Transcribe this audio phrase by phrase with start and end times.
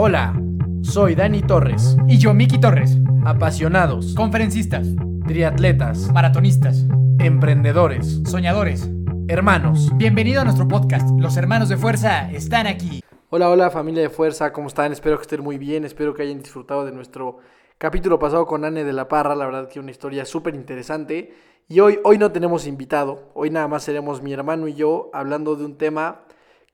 [0.00, 0.32] Hola,
[0.82, 1.96] soy Dani Torres.
[2.06, 2.96] Y yo, Miki Torres.
[3.24, 4.86] Apasionados, Conferencistas,
[5.26, 6.84] triatletas, maratonistas,
[7.18, 8.88] emprendedores, soñadores.
[9.26, 9.90] hermanos.
[9.96, 11.10] Bienvenido a nuestro podcast.
[11.18, 13.02] Los hermanos de fuerza están aquí.
[13.30, 14.92] Hola, hola familia de fuerza, ¿cómo están?
[14.92, 17.38] Espero que estén muy bien, espero que hayan disfrutado de nuestro
[17.76, 21.34] capítulo pasado con Anne de la Parra, la verdad que una historia súper interesante.
[21.66, 25.56] Y hoy, hoy no tenemos invitado, hoy nada más seremos mi hermano y yo hablando
[25.56, 26.20] de un tema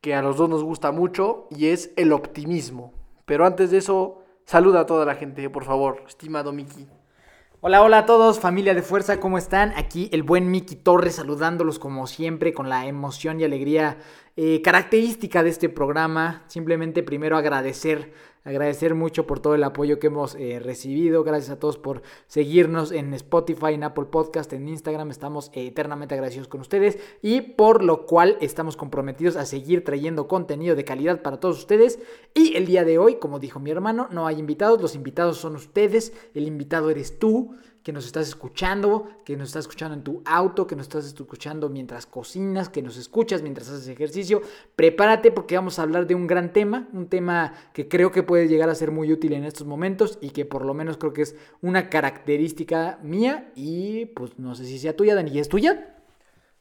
[0.02, 2.93] que a los dos nos gusta mucho y es el optimismo.
[3.24, 6.87] Pero antes de eso, saluda a toda la gente, por favor, estimado Miki.
[7.60, 9.73] Hola, hola a todos, familia de fuerza, ¿cómo están?
[9.77, 13.96] Aquí el buen Miki Torres saludándolos como siempre con la emoción y alegría
[14.37, 16.45] eh, característica de este programa.
[16.46, 18.12] Simplemente primero agradecer,
[18.45, 21.25] agradecer mucho por todo el apoyo que hemos eh, recibido.
[21.25, 25.11] Gracias a todos por seguirnos en Spotify, en Apple Podcast, en Instagram.
[25.11, 30.29] Estamos eh, eternamente agradecidos con ustedes y por lo cual estamos comprometidos a seguir trayendo
[30.29, 31.99] contenido de calidad para todos ustedes.
[32.35, 35.57] Y el día de hoy, como dijo mi hermano, no hay invitados, los invitados son
[35.57, 40.23] ustedes, el invitado eres tú que nos estás escuchando, que nos estás escuchando en tu
[40.24, 44.40] auto, que nos estás escuchando mientras cocinas, que nos escuchas mientras haces ejercicio.
[44.74, 48.49] Prepárate porque vamos a hablar de un gran tema, un tema que creo que puede
[48.49, 51.23] llegar a ser muy útil en estos momentos y que por lo menos creo que
[51.23, 55.95] es una característica mía y pues no sé si sea tuya, Dani, ¿es tuya?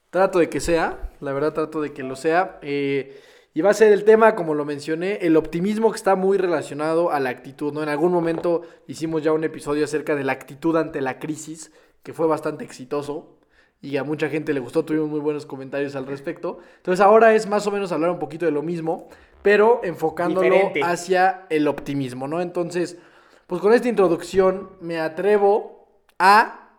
[0.09, 2.59] Trato de que sea, la verdad trato de que lo sea.
[2.61, 3.17] eh,
[3.53, 7.11] y va a ser el tema, como lo mencioné, el optimismo que está muy relacionado
[7.11, 7.83] a la actitud, ¿no?
[7.83, 12.13] En algún momento hicimos ya un episodio acerca de la actitud ante la crisis, que
[12.13, 13.37] fue bastante exitoso
[13.79, 16.59] y a mucha gente le gustó, tuvimos muy buenos comentarios al respecto.
[16.77, 19.09] Entonces ahora es más o menos hablar un poquito de lo mismo,
[19.41, 20.81] pero enfocándolo Diferente.
[20.83, 22.41] hacia el optimismo, ¿no?
[22.41, 22.97] Entonces,
[23.45, 25.85] pues con esta introducción me atrevo
[26.17, 26.69] a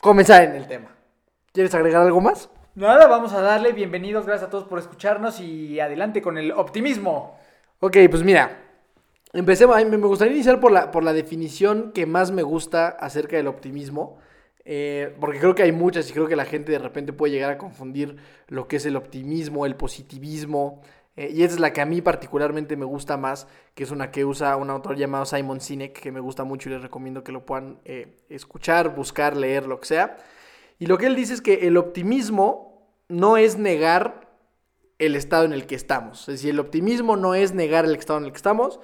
[0.00, 0.94] comenzar en el tema.
[1.52, 2.48] ¿Quieres agregar algo más?
[2.78, 7.36] Nada, vamos a darle bienvenidos, gracias a todos por escucharnos y adelante con el optimismo.
[7.80, 8.56] Ok, pues mira,
[9.32, 9.84] empecemos.
[9.84, 14.18] Me gustaría iniciar por la, por la definición que más me gusta acerca del optimismo.
[14.64, 17.50] eh, porque creo que hay muchas y creo que la gente de repente puede llegar
[17.50, 18.14] a confundir
[18.46, 20.80] lo que es el optimismo, el positivismo.
[21.16, 24.12] eh, y esa es la que a mí particularmente me gusta más, que es una
[24.12, 27.32] que usa un autor llamado Simon Sinek, que me gusta mucho y les recomiendo que
[27.32, 30.16] lo puedan eh, escuchar, buscar, leer, lo que sea.
[30.78, 32.67] Y lo que él dice es que el optimismo
[33.08, 34.28] no es negar
[34.98, 36.20] el estado en el que estamos.
[36.22, 38.80] Es decir, el optimismo no es negar el estado en el que estamos.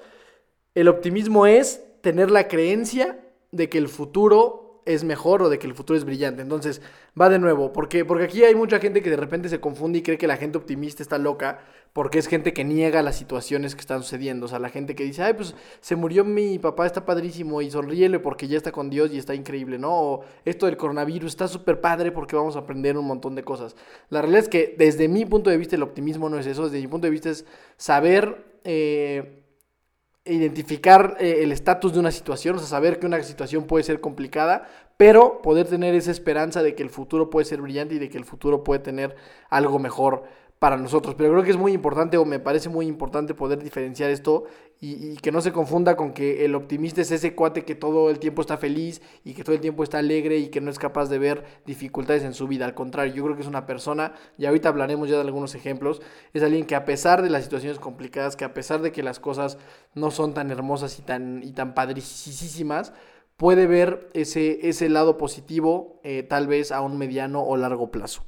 [0.75, 3.21] El optimismo es tener la creencia
[3.51, 6.43] de que el futuro es mejor o de que el futuro es brillante.
[6.43, 6.83] Entonces,
[7.21, 10.03] va de nuevo, porque, porque aquí hay mucha gente que de repente se confunde y
[10.03, 11.61] cree que la gente optimista está loca,
[11.93, 14.47] porque es gente que niega las situaciones que están sucediendo.
[14.47, 17.71] O sea, la gente que dice, ay, pues se murió mi papá, está padrísimo y
[17.71, 19.93] sonríele porque ya está con Dios y está increíble, ¿no?
[19.93, 23.77] O esto del coronavirus está súper padre porque vamos a aprender un montón de cosas.
[24.11, 26.81] La realidad es que desde mi punto de vista el optimismo no es eso, desde
[26.81, 27.45] mi punto de vista es
[27.77, 28.45] saber...
[28.65, 29.44] eh,
[30.25, 34.01] identificar eh, el estatus de una situación, o sea, saber que una situación puede ser
[34.01, 38.09] complicada, pero poder tener esa esperanza de que el futuro puede ser brillante y de
[38.09, 39.17] que el futuro puede tener
[39.51, 40.25] algo mejor
[40.65, 41.15] para nosotros.
[41.15, 44.45] Pero creo que es muy importante, o me parece muy importante poder diferenciar esto
[44.81, 48.19] y, que no se confunda con que el optimista es ese cuate que todo el
[48.19, 51.11] tiempo está feliz y que todo el tiempo está alegre y que no es capaz
[51.11, 52.65] de ver dificultades en su vida.
[52.65, 56.01] Al contrario, yo creo que es una persona, y ahorita hablaremos ya de algunos ejemplos,
[56.33, 59.21] es alguien que a pesar de las situaciones complicadas, que a pesar de que las
[59.21, 59.59] cosas
[59.95, 62.95] no son tan hermosas y tan, y tan padricísimas,
[63.37, 68.25] puede ver ese, ese lado positivo eh, tal vez a un mediano o largo plazo.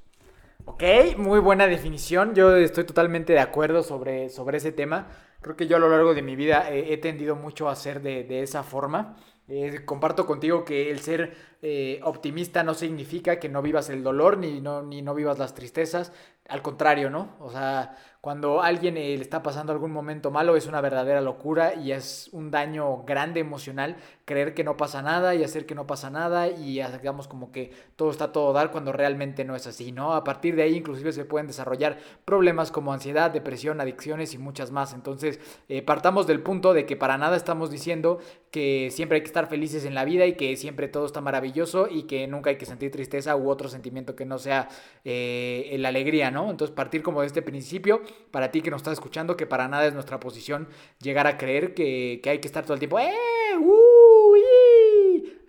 [0.69, 0.83] Ok,
[1.17, 2.35] muy buena definición.
[2.35, 5.07] Yo estoy totalmente de acuerdo sobre, sobre ese tema.
[5.41, 8.25] Creo que yo a lo largo de mi vida he tendido mucho a ser de,
[8.25, 9.17] de esa forma.
[9.49, 14.39] Eh, comparto contigo que el ser eh, optimista no significa que no vivas el dolor
[14.39, 16.13] ni no, ni no vivas las tristezas.
[16.49, 17.37] Al contrario, ¿no?
[17.39, 17.95] O sea,
[18.27, 22.29] cuando alguien eh, le está pasando algún momento malo es una verdadera locura y es
[22.33, 26.49] un daño grande emocional creer que no pasa nada y hacer que no pasa nada
[26.49, 30.13] y hagamos como que todo está todo dar cuando realmente no es así, ¿no?
[30.15, 34.73] A partir de ahí inclusive se pueden desarrollar problemas como ansiedad, depresión, adicciones y muchas
[34.73, 34.93] más.
[34.93, 38.19] Entonces, eh, partamos del punto de que para nada estamos diciendo
[38.57, 41.89] que siempre hay que estar felices en la vida y que siempre todo está maravilloso
[41.91, 44.71] y que nunca hay que sentir tristeza u otro sentimiento que no sea
[45.05, 46.51] eh, la alegría, ¿no?
[46.51, 48.01] Entonces, partir como de este principio,
[48.31, 50.69] para ti que nos estás escuchando, que para nada es nuestra posición
[51.03, 53.13] llegar a creer que, que hay que estar todo el tiempo, ¡eh!
[53.61, 54.96] ¡Uh!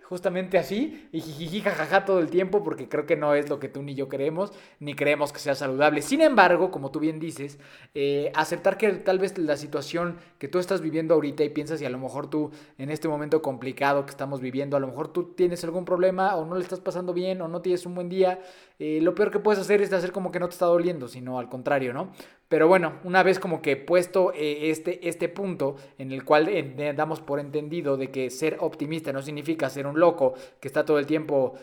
[0.08, 3.68] Justamente así, y jijiji, jajaja todo el tiempo, porque creo que no es lo que
[3.68, 6.00] tú ni yo creemos, ni creemos que sea saludable.
[6.00, 7.58] Sin embargo, como tú bien dices,
[7.94, 11.84] eh, aceptar que tal vez la situación que tú estás viviendo ahorita y piensas y
[11.84, 15.34] a lo mejor tú en este momento complicado que estamos viviendo, a lo mejor tú
[15.34, 18.40] tienes algún problema o no le estás pasando bien o no tienes un buen día,
[18.80, 21.40] eh, lo peor que puedes hacer es hacer como que no te está doliendo, sino
[21.40, 22.12] al contrario, ¿no?
[22.48, 26.94] Pero bueno, una vez como que puesto eh, este, este punto en el cual eh,
[26.96, 31.00] damos por entendido de que ser optimista no significa ser un loco que está todo
[31.00, 31.54] el tiempo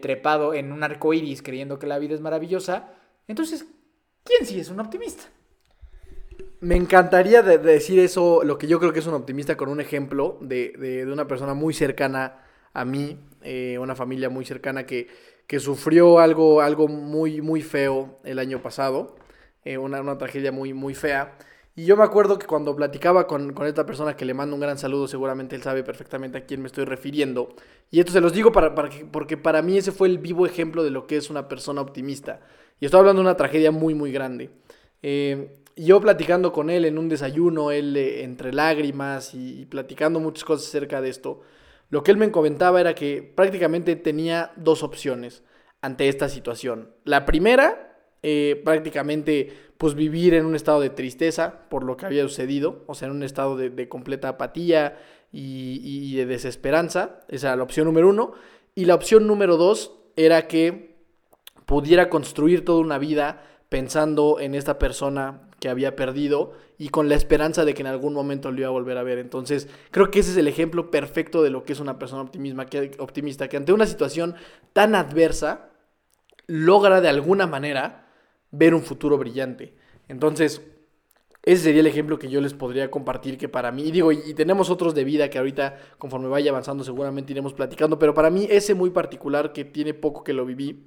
[0.00, 2.92] trepado en un arco iris creyendo que la vida es maravillosa,
[3.26, 3.66] entonces,
[4.24, 5.24] ¿quién sí es un optimista?
[6.60, 10.38] Me encantaría decir eso, lo que yo creo que es un optimista, con un ejemplo
[10.40, 13.18] de, de una persona muy cercana a mí,
[13.78, 15.08] una familia muy cercana que
[15.50, 19.16] que sufrió algo, algo muy, muy feo el año pasado,
[19.64, 21.36] eh, una, una, tragedia muy, muy fea.
[21.74, 24.60] Y yo me acuerdo que cuando platicaba con, con, esta persona que le mando un
[24.60, 27.48] gran saludo, seguramente él sabe perfectamente a quién me estoy refiriendo.
[27.90, 30.84] Y esto se los digo para, para porque para mí ese fue el vivo ejemplo
[30.84, 32.38] de lo que es una persona optimista.
[32.78, 34.50] Y estoy hablando de una tragedia muy, muy grande.
[35.02, 40.20] Eh, yo platicando con él en un desayuno, él eh, entre lágrimas y, y platicando
[40.20, 41.40] muchas cosas acerca de esto,
[41.90, 45.42] lo que él me comentaba era que prácticamente tenía dos opciones
[45.82, 46.94] ante esta situación.
[47.04, 52.22] La primera, eh, prácticamente, pues vivir en un estado de tristeza por lo que había
[52.22, 54.98] sucedido, o sea, en un estado de, completa apatía
[55.32, 57.20] y, y, de desesperanza.
[57.28, 58.32] Esa era la opción número uno.
[58.74, 60.96] Y la opción número dos era que
[61.66, 67.14] pudiera construir toda una vida pensando en esta persona que había perdido y con la
[67.14, 69.18] esperanza de que en algún momento lo iba a volver a ver.
[69.18, 72.66] Entonces, creo que ese es el ejemplo perfecto de lo que es una persona optimista,
[72.66, 74.34] que, optimista, que ante una situación
[74.72, 75.68] tan adversa
[76.46, 78.08] logra de alguna manera
[78.50, 79.74] ver un futuro brillante.
[80.08, 80.62] Entonces,
[81.42, 84.68] ese sería el ejemplo que yo les podría compartir que para mí, digo, y tenemos
[84.70, 88.74] otros de vida que ahorita conforme vaya avanzando seguramente iremos platicando, pero para mí ese
[88.74, 90.86] muy particular que tiene poco que lo viví,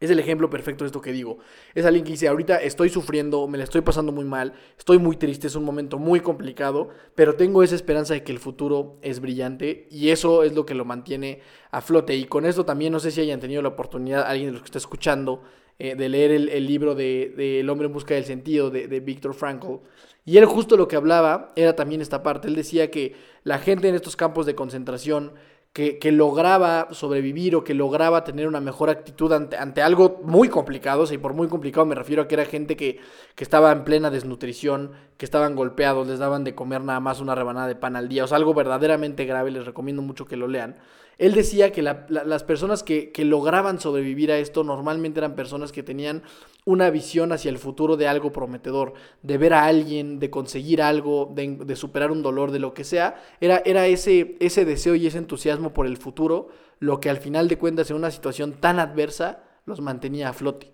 [0.00, 1.38] es el ejemplo perfecto de esto que digo.
[1.74, 5.16] Es alguien que dice, ahorita estoy sufriendo, me la estoy pasando muy mal, estoy muy
[5.16, 9.20] triste, es un momento muy complicado, pero tengo esa esperanza de que el futuro es
[9.20, 11.40] brillante y eso es lo que lo mantiene
[11.70, 12.14] a flote.
[12.14, 14.66] Y con esto también no sé si hayan tenido la oportunidad, alguien de los que
[14.66, 15.42] está escuchando,
[15.80, 19.34] eh, de leer el, libro de, El hombre en busca del sentido de, de Viktor
[19.34, 19.76] Frankl.
[20.24, 22.48] Y él justo lo que hablaba era también esta parte.
[22.48, 23.14] Él decía que
[23.44, 25.32] la gente en estos campos de concentración
[26.00, 31.04] que, lograba sobrevivir o que lograba tener una mejor actitud ante, ante algo muy complicado.
[31.12, 32.98] y por muy complicado me refiero a que era gente que,
[33.36, 37.36] que, estaba en plena desnutrición, que estaban golpeados, les daban de comer nada más una
[37.36, 38.24] rebanada de pan al día.
[38.24, 40.76] O sea, algo verdaderamente grave, les recomiendo mucho que lo lean.
[41.18, 46.22] Él decía que las personas que, lograban sobrevivir a esto normalmente eran personas que tenían
[46.64, 51.32] una visión hacia el futuro de algo prometedor, de ver a alguien, de conseguir algo,
[51.34, 53.20] de, superar un dolor, de lo que sea.
[53.40, 56.48] Era, ese deseo y ese entusiasmo por el futuro
[56.78, 60.72] lo que al final de cuentas en una situación tan adversa los mantenía a flote.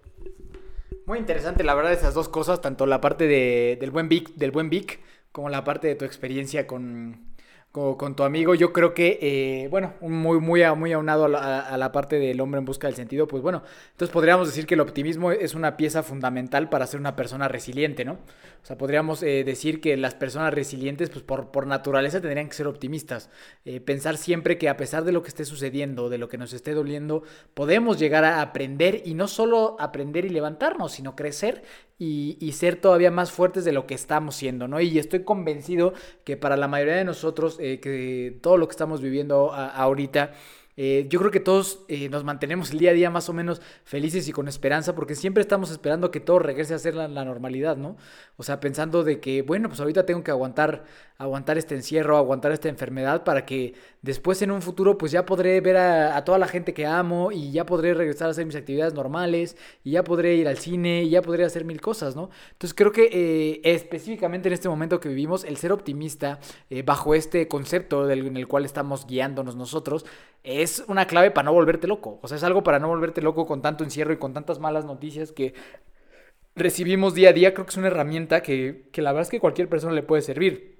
[1.06, 4.68] Muy interesante, la verdad, esas dos cosas, tanto la parte del buen Vic, del buen
[4.68, 5.00] Vic,
[5.32, 7.33] como la parte de tu experiencia con,
[7.74, 12.20] con, tu amigo, yo creo que, eh, bueno, muy, muy, muy aunado a la, parte
[12.20, 15.56] del hombre en busca del sentido, pues bueno, entonces podríamos decir que el optimismo es
[15.56, 18.12] una pieza fundamental para ser una persona resiliente, ¿no?
[18.12, 22.54] O sea, podríamos eh, decir que las personas resilientes, pues por, por naturaleza tendrían que
[22.54, 23.28] ser optimistas,
[23.64, 26.52] eh, pensar siempre que a pesar de lo que esté sucediendo, de lo que nos
[26.52, 27.24] esté doliendo,
[27.54, 31.64] podemos llegar a aprender y no solo aprender y levantarnos, sino crecer
[31.98, 34.80] y, ser todavía más fuertes de lo que estamos siendo, ¿no?
[34.80, 35.94] Y estoy convencido
[36.24, 40.32] que para la mayoría de nosotros, eh, que todo lo que estamos viviendo ahorita,
[40.76, 43.62] eh, yo creo que todos eh, nos mantenemos el día a día más o menos
[43.84, 47.76] felices y con esperanza porque siempre estamos esperando que todo regrese a ser la, normalidad,
[47.76, 47.96] ¿no?
[48.36, 50.84] O sea, pensando de que, bueno, pues ahorita tengo que aguantar,
[51.16, 55.60] aguantar este encierro, aguantar esta enfermedad para que después en un futuro pues ya podré
[55.60, 58.94] ver a, toda la gente que amo y ya podré regresar a hacer mis actividades
[58.94, 62.30] normales y ya podré ir al cine y ya podré hacer mil cosas, ¿no?
[62.52, 66.40] Entonces creo que eh, específicamente en este momento que vivimos, el ser optimista
[66.84, 70.04] bajo este concepto del, en el cual estamos guiándonos nosotros,
[70.44, 72.20] es una clave para no volverte loco.
[72.22, 74.84] O sea, es algo para no volverte loco con tanto encierro y con tantas malas
[74.84, 75.54] noticias que
[76.54, 77.54] recibimos día a día.
[77.54, 80.22] Creo que es una herramienta que, que la verdad es que cualquier persona le puede
[80.22, 80.74] servir.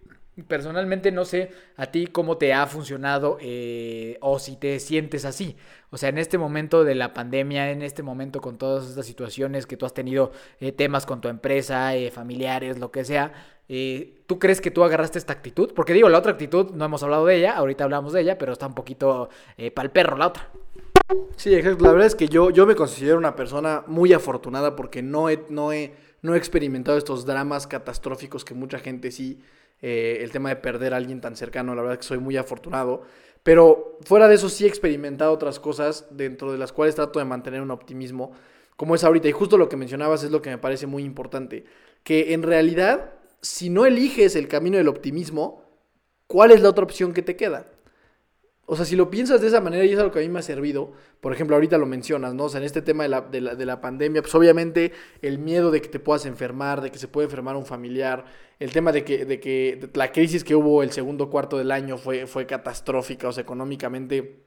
[0.48, 5.56] Personalmente no sé a ti cómo te ha funcionado eh, o si te sientes así.
[5.90, 9.64] O sea, en este momento de la pandemia, en este momento con todas estas situaciones
[9.66, 13.32] que tú has tenido, eh, temas con tu empresa, eh, familiares, lo que sea,
[14.26, 15.72] ¿tú crees que tú agarraste esta actitud?
[15.74, 18.52] Porque digo, la otra actitud, no hemos hablado de ella, ahorita hablamos de ella, pero
[18.52, 19.28] está un poquito
[19.74, 20.50] para el perro la otra.
[21.36, 21.50] Sí.
[21.50, 25.44] La verdad es que yo, yo me considero una persona muy afortunada porque no he,
[25.48, 29.40] no, he, no he experimentado estos dramas catastróficos que mucha gente sí
[29.86, 33.02] eh, el tema de perder a alguien tan cercano, la verdad que soy muy afortunado.
[33.42, 37.26] Pero fuera de eso sí he experimentado otras cosas dentro de las cuales trato de
[37.26, 38.32] mantener un optimismo,
[38.76, 39.28] como es ahorita.
[39.28, 41.66] Y justo lo que mencionabas es lo que me parece muy importante,
[42.02, 43.12] que en realidad,
[43.44, 45.62] si no eliges el camino del optimismo,
[46.26, 47.66] ¿cuál es la otra opción que te queda?
[48.66, 50.38] o sea, si lo piensas de esa manera y es algo que a mí me
[50.38, 52.44] ha servido, por ejemplo, ahorita lo mencionas, ¿no?
[52.44, 55.38] O sea, en este tema de la, de la, de la pandemia, pues obviamente el
[55.38, 58.24] miedo de que te puedas enfermar, de que se puede enfermar un familiar,
[58.58, 61.98] el tema de que, de que la crisis que hubo el segundo cuarto del año
[61.98, 64.44] fue, fue catastrófica, o sea, económicamente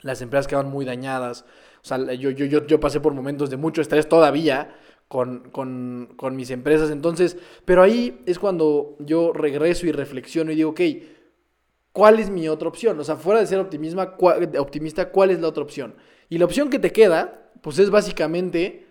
[0.00, 1.44] las empresas quedaban muy dañadas.
[1.82, 4.74] O sea, yo, yo, yo, yo pasé por momentos de mucho estrés todavía
[5.08, 6.90] con, con, con mis empresas.
[6.90, 10.80] Entonces, pero ahí es cuando yo regreso y reflexiono y digo, ok,
[11.92, 13.00] ¿cuál es mi otra opción?
[13.00, 14.16] O sea, fuera de ser optimista,
[14.58, 15.94] optimista, ¿cuál es la otra opción?
[16.28, 18.86] Y la opción que te queda, pues es básicamente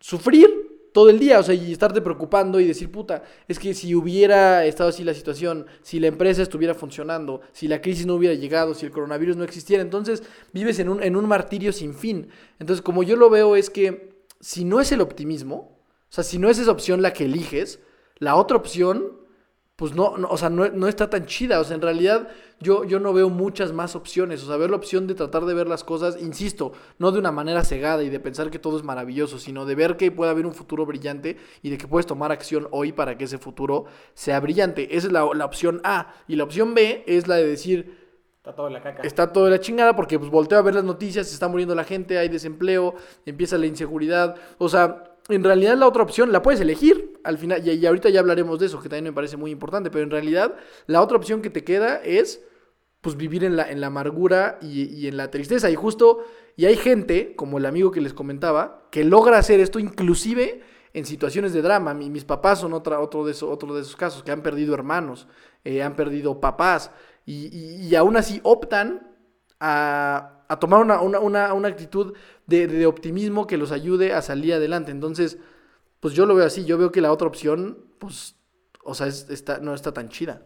[0.00, 3.94] sufrir todo el día, o sea, y estarte preocupando y decir, puta, es que si
[3.94, 8.34] hubiera estado así la situación, si la empresa estuviera funcionando, si la crisis no hubiera
[8.34, 10.22] llegado, si el coronavirus no existiera, entonces
[10.52, 12.28] vives en un, en un martirio sin fin.
[12.58, 16.38] Entonces, como yo lo veo es que si no es el optimismo, o sea, si
[16.38, 17.80] no es esa opción la que eliges,
[18.18, 19.18] la otra opción
[19.78, 21.60] pues no, o sea, no, está tan chida.
[21.60, 22.26] O sea, en realidad
[22.58, 24.42] yo, yo no veo muchas más opciones.
[24.42, 27.30] O sea, ver la opción de tratar de ver las cosas, insisto, no de una
[27.30, 30.46] manera cegada y de pensar que todo es maravilloso, sino de ver que puede haber
[30.46, 34.40] un futuro brillante y de que puedes tomar acción hoy para que ese futuro sea
[34.40, 34.96] brillante.
[34.96, 36.12] Esa es la, opción A.
[36.26, 37.97] Y la opción B es la de decir...
[38.48, 39.02] Está todo la caca.
[39.02, 41.84] Está todo la chingada porque pues volteo a ver las noticias, se está muriendo la
[41.84, 42.94] gente, hay desempleo,
[43.26, 44.36] empieza la inseguridad.
[44.56, 48.20] O sea, en realidad la otra opción la puedes elegir al final, y, ahorita ya
[48.20, 50.54] hablaremos de eso, que también me parece muy importante, pero en realidad
[50.86, 52.42] la otra opción que te queda es
[53.02, 55.68] pues vivir en la, en la amargura y, en la tristeza.
[55.68, 56.24] Y justo,
[56.56, 60.62] y hay gente, como el amigo que les comentaba, que logra hacer esto inclusive
[60.94, 61.92] en situaciones de drama.
[61.92, 65.28] mis papás son otra, otro, de esos, otro de esos casos, que han perdido hermanos,
[65.64, 66.90] eh, han perdido papás,
[67.32, 69.06] y, y aún así optan
[69.60, 72.14] a a tomar una, una, una, actitud
[72.46, 74.90] de, optimismo que los ayude a salir adelante.
[74.90, 75.38] Entonces,
[76.00, 78.36] pues yo lo veo así, yo veo que la otra opción, pues,
[78.82, 80.42] o sea, está, no está tan chida.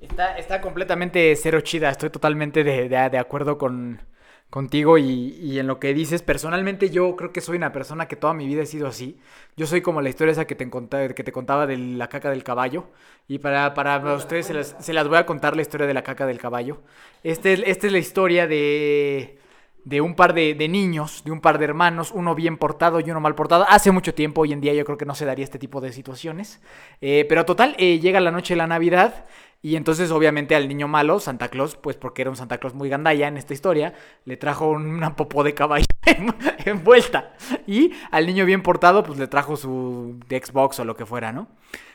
[0.00, 4.02] Está, está completamente cero chida, estoy totalmente de, de acuerdo con,
[4.50, 6.22] contigo y, en lo que dices.
[6.22, 9.18] Personalmente yo creo que soy una persona que toda mi vida he sido así.
[9.56, 12.42] Yo soy como la historia esa que te, que te contaba de la caca del
[12.42, 12.88] caballo.
[13.28, 16.38] Y para, para ustedes se las, voy a contar la historia de la caca del
[16.38, 16.82] caballo.
[17.22, 19.38] Este, esta es la historia de,
[19.84, 23.20] de un par de, niños, de un par de hermanos, uno bien portado y uno
[23.20, 23.66] mal portado.
[23.68, 25.92] Hace mucho tiempo, hoy en día yo creo que no se daría este tipo de
[25.92, 26.60] situaciones.
[27.00, 29.26] Eh, pero total, eh, llega la noche de la Navidad
[29.62, 32.88] y entonces, obviamente, al niño malo, Santa Claus, pues porque era un Santa Claus muy
[32.88, 33.92] gandalla en esta historia,
[34.24, 35.84] le trajo una popó de caballo
[36.64, 37.34] envuelta.
[37.66, 41.48] Y al niño bien portado, pues le trajo su Xbox o lo que fuera, ¿no?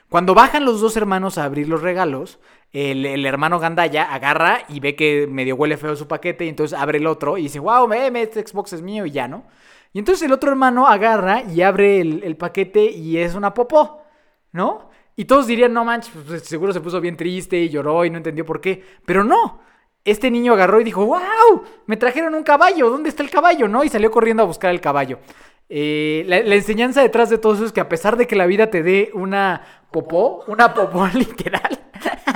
[0.09, 2.39] Cuando bajan los dos hermanos a abrir los regalos,
[2.71, 6.99] el, hermano Gandaya agarra y ve que medio huele feo su paquete y entonces abre
[6.99, 9.45] el otro y dice, wow, me, este Xbox es mío y ya, ¿no?
[9.91, 14.03] Y entonces el otro hermano agarra y abre el, el paquete y es una popó,
[14.51, 14.89] ¿no?
[15.15, 18.17] Y todos dirían, no manches, pues seguro se puso bien triste y lloró y no
[18.17, 18.83] entendió por qué.
[19.05, 19.61] Pero no.
[20.03, 23.67] Este niño agarró y dijo, wow, me trajeron un caballo, ¿dónde está el caballo?
[23.67, 23.83] ¿No?
[23.83, 25.19] Y salió corriendo a buscar el caballo.
[25.67, 28.69] Eh, la, enseñanza detrás de todo eso es que a pesar de que la vida
[28.69, 31.79] te dé una popó, una popó literal,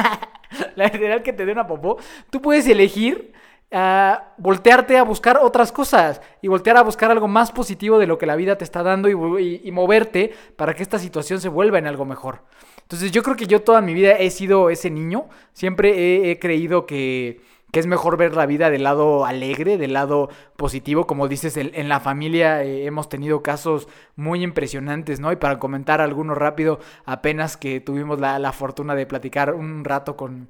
[0.75, 1.97] la literal que te dé una popó,
[2.31, 3.33] tú puedes elegir
[3.71, 8.17] a voltearte a buscar otras cosas y voltear a buscar algo más positivo de lo
[8.17, 11.87] que la vida te está dando y, moverte para que esta situación se vuelva en
[11.87, 12.43] algo mejor.
[12.81, 16.87] Entonces yo creo que yo toda mi vida he sido ese niño, siempre he, creído
[16.87, 21.05] que, es mejor ver la vida del lado alegre, del lado positivo.
[21.05, 25.31] Como dices, en, la familia eh, hemos tenido casos muy impresionantes, ¿no?
[25.31, 30.49] Y para comentar alguno rápido, apenas que tuvimos la fortuna de platicar un rato con,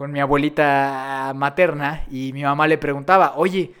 [0.00, 3.74] con mi abuelita materna y mi mamá le preguntaba, oye,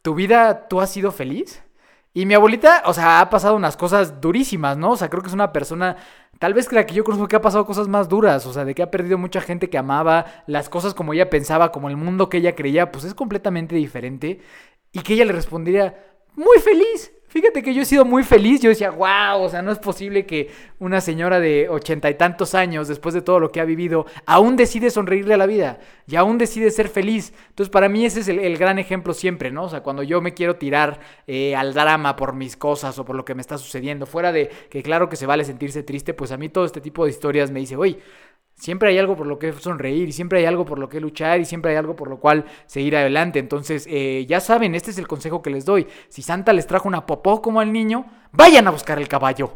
[0.00, 1.62] ¿tu vida tú has sido feliz?
[2.14, 4.92] Y mi abuelita, o sea, ha pasado unas cosas durísimas, ¿no?
[4.92, 5.98] O sea, creo que es una persona,
[6.38, 8.74] tal vez la que yo conozco que ha pasado cosas más duras, o sea, de
[8.74, 12.30] que ha perdido mucha gente que amaba, las cosas como ella pensaba, como el mundo
[12.30, 14.40] que ella creía, pues es completamente diferente.
[14.92, 16.02] Y que ella le respondería,
[16.34, 18.60] muy feliz, Fíjate que yo he sido muy feliz.
[18.60, 22.54] Yo decía, wow, o sea, no es posible que una señora de ochenta y tantos
[22.54, 26.16] años, después de todo lo que ha vivido, aún decide sonreírle a la vida y
[26.16, 27.34] aún decide ser feliz.
[27.50, 29.64] Entonces, para mí ese es el, gran ejemplo siempre, ¿no?
[29.64, 33.14] O sea, cuando yo me quiero tirar eh, al drama por mis cosas o por
[33.14, 36.32] lo que me está sucediendo, fuera de que claro que se vale sentirse triste, pues
[36.32, 37.98] a mí todo este tipo de historias me dice, oye,
[38.58, 41.40] Siempre hay algo por lo que sonreír y siempre hay algo por lo que luchar
[41.40, 43.38] y siempre hay algo por lo cual seguir adelante.
[43.38, 45.86] Entonces, eh, ya saben, este es el consejo que les doy.
[46.08, 49.52] Si Santa les trajo una popó como al niño, vayan a buscar el caballo.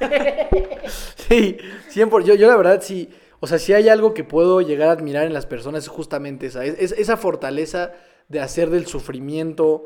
[1.16, 1.56] sí,
[1.88, 2.24] siempre.
[2.24, 3.08] Yo, yo la verdad sí.
[3.40, 6.46] O sea, si hay algo que puedo llegar a admirar en las personas es justamente
[6.46, 6.66] esa.
[6.66, 7.92] Es, esa fortaleza
[8.28, 9.84] de hacer del sufrimiento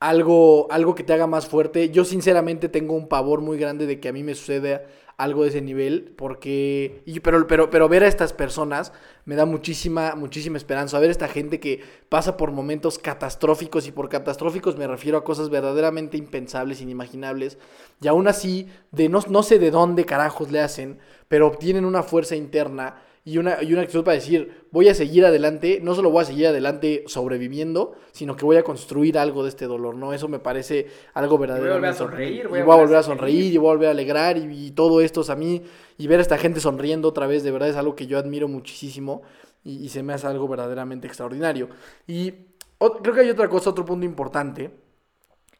[0.00, 1.90] algo, algo que te haga más fuerte.
[1.90, 4.84] Yo sinceramente tengo un pavor muy grande de que a mí me suceda
[5.16, 8.92] algo de ese nivel, porque, pero, pero, pero ver a estas personas
[9.24, 10.96] me da muchísima, muchísima esperanza.
[10.96, 15.24] A ver esta gente que pasa por momentos catastróficos, y por catastróficos me refiero a
[15.24, 17.58] cosas verdaderamente impensables, inimaginables,
[18.00, 22.02] y aún así, de no, no sé de dónde carajos le hacen, pero obtienen una
[22.02, 26.10] fuerza interna y una, y una actitud para decir, voy a seguir adelante, no solo
[26.10, 30.12] voy a seguir adelante sobreviviendo, sino que voy a construir algo de este dolor, ¿no?
[30.12, 31.70] Eso me parece algo verdaderamente...
[31.70, 33.72] Voy a volver a sonreír, voy a, voy a volver a sonreír, y voy a
[33.74, 35.62] volver a alegrar, y, y, todo esto, o sea, a mí,
[35.98, 38.48] y ver a esta gente sonriendo otra vez, de verdad es algo que yo admiro
[38.48, 39.22] muchísimo,
[39.62, 41.68] y, y se me hace algo verdaderamente extraordinario.
[42.08, 42.34] Y
[42.78, 44.72] o, creo que hay otra cosa, otro punto importante.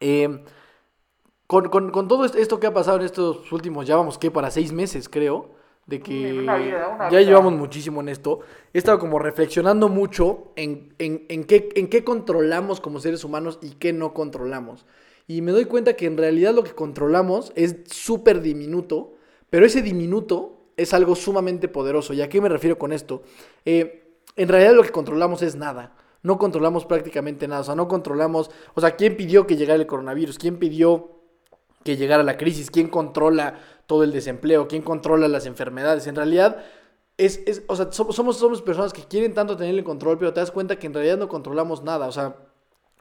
[0.00, 0.42] Eh,
[1.47, 4.33] con, con, con todo esto que ha pasado en estos últimos, ya vamos, ¿qué?
[4.33, 7.23] Para seis meses, creo de que una vida, una ya vida.
[7.23, 8.41] llevamos muchísimo en esto.
[8.73, 13.59] He estado como reflexionando mucho en, en, en, qué, en qué controlamos como seres humanos
[13.62, 14.87] y qué no controlamos.
[15.27, 19.15] Y me doy cuenta que en realidad lo que controlamos es súper diminuto,
[19.51, 22.12] pero ese diminuto es algo sumamente poderoso.
[22.15, 23.23] ¿Y a qué me refiero con esto?
[23.65, 25.95] Eh, en realidad lo que controlamos es nada.
[26.23, 27.62] No controlamos prácticamente nada.
[27.62, 28.51] O sea, no controlamos...
[28.75, 30.39] O sea, ¿quién pidió que llegara el coronavirus?
[30.39, 31.11] ¿Quién pidió
[31.85, 32.71] que llegara la crisis?
[32.71, 34.69] ¿Quién controla todo el desempleo?
[34.69, 36.07] ¿Quién controla las enfermedades?
[36.07, 36.65] En realidad,
[37.19, 40.41] es, es, o sea, somos, somos personas que quieren tanto tener el control, pero te
[40.41, 42.07] das cuenta que en realidad no controlamos nada.
[42.07, 42.37] O sea,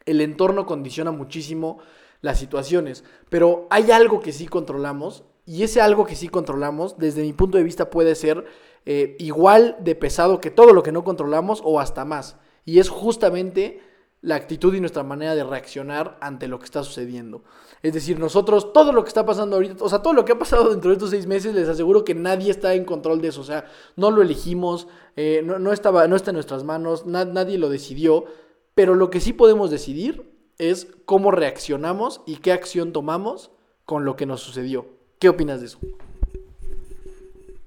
[0.05, 1.79] el entorno condiciona muchísimo
[2.21, 3.03] las situaciones.
[3.29, 7.57] Pero hay algo que sí controlamos, y ese algo que sí controlamos, desde mi punto
[7.57, 8.45] de vista, puede ser
[8.85, 12.37] eh, igual de pesado que todo lo que no controlamos o hasta más.
[12.63, 13.81] Y es justamente
[14.21, 17.43] la actitud y nuestra manera de reaccionar ante lo que está sucediendo.
[17.81, 20.39] Es decir, nosotros, todo lo que está pasando ahorita, o sea, todo lo que ha
[20.39, 23.41] pasado dentro de estos seis meses, les aseguro que nadie está en control de eso.
[23.41, 27.25] O sea, no lo elegimos, eh, no, no, estaba, no está en nuestras manos, na
[27.25, 28.25] nadie lo decidió.
[28.75, 33.51] Pero lo que sí podemos decidir es cómo reaccionamos y qué acción tomamos
[33.85, 34.85] con lo que nos sucedió.
[35.17, 35.79] ¿Qué opinas de eso?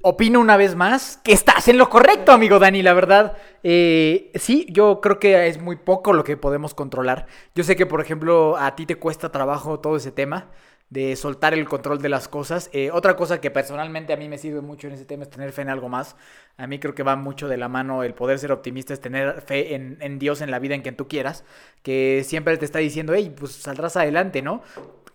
[0.06, 3.38] Opino una vez más que estás en lo correcto, amigo Dani, la verdad.
[3.62, 7.26] Eh, sí, yo creo que es muy poco lo que podemos controlar.
[7.54, 10.50] Yo sé que, por ejemplo, a ti te cuesta trabajo todo ese tema
[10.90, 12.68] de soltar el control de las cosas.
[12.74, 15.52] Eh, otra cosa que personalmente a mí me sirve mucho en ese tema es tener
[15.52, 16.16] fe en algo más.
[16.58, 19.40] A mí creo que va mucho de la mano el poder ser optimista, es tener
[19.40, 21.44] fe en, en Dios, en la vida, en quien tú quieras,
[21.82, 24.60] que siempre te está diciendo, hey, pues saldrás adelante, ¿no?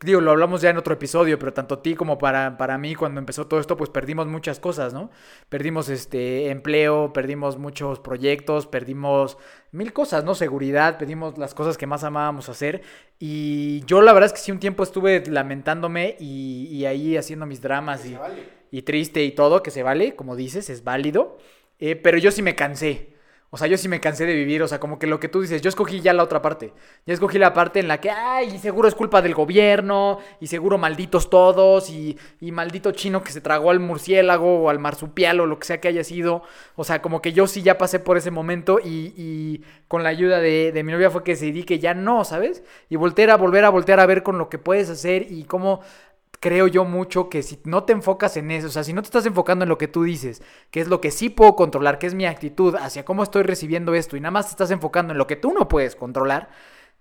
[0.01, 3.19] Digo, lo hablamos ya en otro episodio, pero tanto ti como para, para mí cuando
[3.19, 5.09] empezó todo esto, pues perdimos muchas cosas, ¿no?
[5.49, 9.37] Perdimos este empleo, perdimos muchos proyectos, perdimos
[9.71, 10.35] mil cosas, ¿no?
[10.35, 12.81] Seguridad, perdimos las cosas que más amábamos hacer.
[13.19, 17.45] Y yo la verdad es que sí un tiempo estuve lamentándome y, y ahí haciendo
[17.45, 18.43] mis dramas y, vale.
[18.71, 21.37] y, triste y todo, que se vale, como dices, es válido.
[21.79, 23.18] Eh, pero yo sí me cansé.
[23.51, 25.41] O sea, yo sí me cansé de vivir, o sea, como que lo que tú
[25.41, 26.71] dices, yo escogí ya la otra parte.
[27.07, 30.77] Ya escogí la parte en la que, ay, seguro es culpa del gobierno, y seguro
[30.77, 35.47] malditos todos, y, y maldito chino que se tragó al murciélago o al marsupial o
[35.47, 36.43] lo que sea que haya sido.
[36.75, 40.09] O sea, como que yo sí ya pasé por ese momento y, y con la
[40.09, 42.63] ayuda de, de, mi novia fue que decidí que ya no, ¿sabes?
[42.87, 45.81] Y voltear a volver a voltear a ver con lo que puedes hacer y cómo
[46.39, 49.07] creo yo mucho que si no te enfocas en eso, o sea, si no te
[49.07, 52.07] estás enfocando en lo que tú dices, que es lo que sí puedo controlar, que
[52.07, 55.17] es mi actitud hacia cómo estoy recibiendo esto, y nada más te estás enfocando en
[55.17, 56.49] lo que tú no puedes controlar,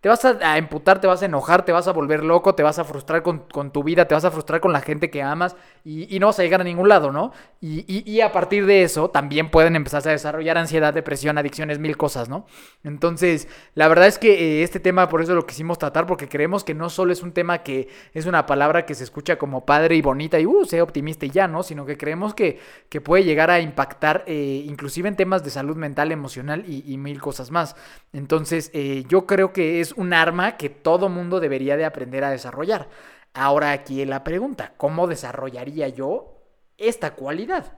[0.01, 2.79] te vas a, emputar, te vas a enojar, te vas a volver loco, te vas
[2.79, 5.57] a frustrar con, con tu vida, te vas a frustrar con la gente que amas
[5.85, 7.33] y, y no vas a llegar a ningún lado, ¿no?
[7.61, 11.97] Y, y, a partir de eso también pueden empezar a desarrollar ansiedad, depresión, adicciones, mil
[11.97, 12.47] cosas, ¿no?
[12.85, 16.63] Entonces, la verdad es que eh, este tema por eso lo quisimos tratar, porque creemos
[16.63, 19.97] que no solo es un tema que es una palabra que se escucha como padre
[19.97, 21.65] y bonita y, uh, sé optimista y ya, ¿no?
[21.65, 25.77] Sino que creemos que, que puede llegar a impactar eh, inclusive en temas de salud
[25.77, 27.75] mental, emocional y, y mil cosas más.
[28.13, 32.31] Entonces, eh, yo creo que es un arma que todo mundo debería de aprender a
[32.31, 32.89] desarrollar.
[33.35, 36.43] Ahora aquí la pregunta, ¿cómo desarrollaría yo
[36.77, 37.73] esta cualidad?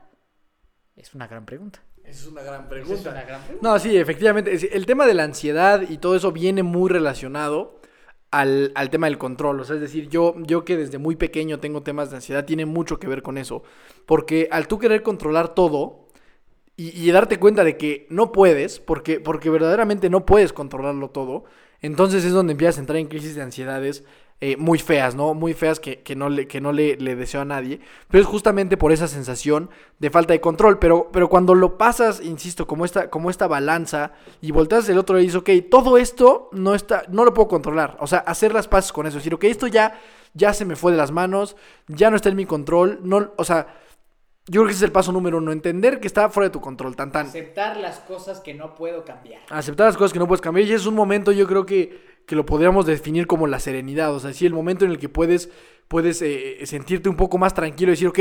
[0.96, 1.80] Es una gran pregunta.
[2.04, 2.94] Es una gran pregunta.
[2.94, 3.68] Es una gran pregunta.
[3.68, 4.76] No, sí, efectivamente.
[4.76, 7.80] El tema de la ansiedad y todo eso viene muy relacionado
[8.30, 9.60] al, al, tema del control.
[9.60, 12.66] O sea, es decir, yo, yo que desde muy pequeño tengo temas de ansiedad, tiene
[12.66, 13.62] mucho que ver con eso.
[14.06, 16.08] Porque al tú querer controlar todo
[16.76, 21.44] y, y darte cuenta de que no puedes, porque, porque verdaderamente no puedes controlarlo todo,
[21.82, 24.04] entonces es donde empiezas a entrar en crisis de ansiedades
[24.42, 25.34] eh, muy feas, ¿no?
[25.34, 27.78] Muy feas que, que no, le, que no le, deseo a nadie.
[28.08, 30.78] Pero es justamente por esa sensación de falta de control.
[30.78, 35.18] Pero, pero cuando lo pasas, insisto, como esta, como esta balanza y volteas el otro
[35.18, 37.98] y dices, ok, todo esto no, está, no lo puedo controlar.
[38.00, 39.18] O sea, hacer las paces con eso.
[39.18, 40.00] Decir, ok, esto ya,
[40.32, 41.54] ya se me fue de las manos,
[41.86, 43.00] ya no está en mi control.
[43.02, 43.76] No, o sea,
[44.50, 46.60] yo creo que ese es el paso número uno, entender que está fuera de tu
[46.60, 47.26] control, tan tan.
[47.26, 49.40] Aceptar las cosas que no puedo cambiar.
[49.48, 50.66] Aceptar las cosas que no puedes cambiar.
[50.66, 54.12] Y es un momento, yo creo que, que lo podríamos definir como la serenidad.
[54.12, 55.50] O sea, sí, el momento en el que puedes,
[55.86, 58.18] puedes eh, sentirte un poco más tranquilo y decir, ok,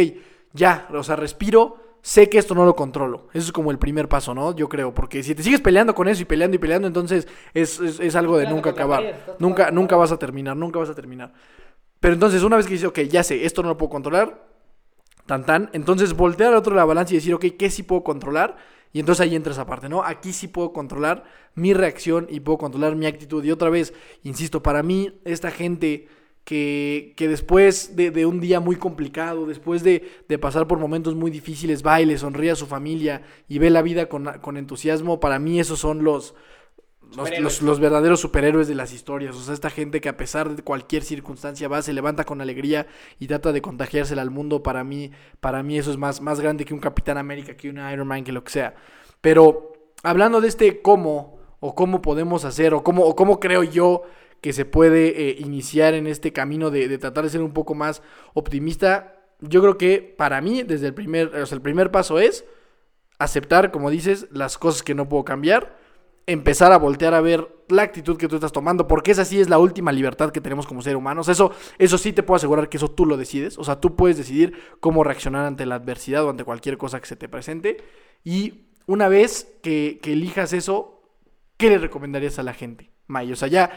[0.54, 3.28] ya, o sea, respiro, sé que esto no lo controlo.
[3.34, 4.56] Eso es como el primer paso, ¿no?
[4.56, 7.80] Yo creo, porque si te sigues peleando con eso y peleando y peleando, entonces es,
[7.80, 9.02] es, es algo de Claro, nunca acabar.
[9.02, 11.34] pared, Nunca, nunca vas a terminar, nunca vas a terminar.
[12.00, 14.49] Pero entonces, una vez que dices, ok, ya sé, esto no lo puedo controlar,
[15.30, 18.58] tan tan, entonces voltear al otro la balanza y decir, ok, ¿qué sí puedo controlar?
[18.92, 20.04] Y entonces ahí entra esa parte, ¿no?
[20.04, 23.44] Aquí sí puedo controlar mi reacción y puedo controlar mi actitud.
[23.44, 26.08] Y otra vez, insisto, para mí, esta gente
[26.46, 31.14] que, que después de, de un día muy complicado, después de, de pasar por momentos
[31.14, 34.58] muy difíciles, va y le sonríe a su familia y ve la vida con, con
[34.58, 36.34] entusiasmo, para mí esos son los,
[37.16, 39.36] los, los- los verdaderos superhéroes de las historias.
[39.36, 42.88] O sea, esta gente que a pesar de cualquier circunstancia va, se levanta con alegría
[43.20, 44.64] y trata de contagiársela al mundo.
[44.64, 47.78] Para mí, para mí eso es más, más grande que un Capitán América, que un
[47.92, 48.76] Iron Man, que lo que sea.
[49.22, 54.04] Pero hablando de este cómo, o cómo podemos hacer, o cómo, o cómo creo yo
[54.42, 57.76] que se puede eh, iniciar en este camino de, de tratar de ser un poco
[57.76, 58.02] más
[58.34, 62.46] optimista, yo creo que para mí, desde el primer, o sea, el primer paso es
[63.18, 65.78] aceptar, como dices, las cosas que no puedo cambiar,
[66.32, 69.50] empezar a voltear a ver la actitud que tú estás tomando, porque esa sí es
[69.50, 71.28] la última libertad que tenemos como seres humanos.
[71.28, 73.58] Eso, eso sí te puedo asegurar que eso tú lo decides.
[73.58, 77.08] O sea, tú puedes decidir cómo reaccionar ante la adversidad o ante cualquier cosa que
[77.08, 77.78] se te presente.
[78.24, 81.02] Y una vez que, elijas eso,
[81.58, 83.32] ¿qué le recomendarías a la gente, May?
[83.32, 83.72] O sea, ya,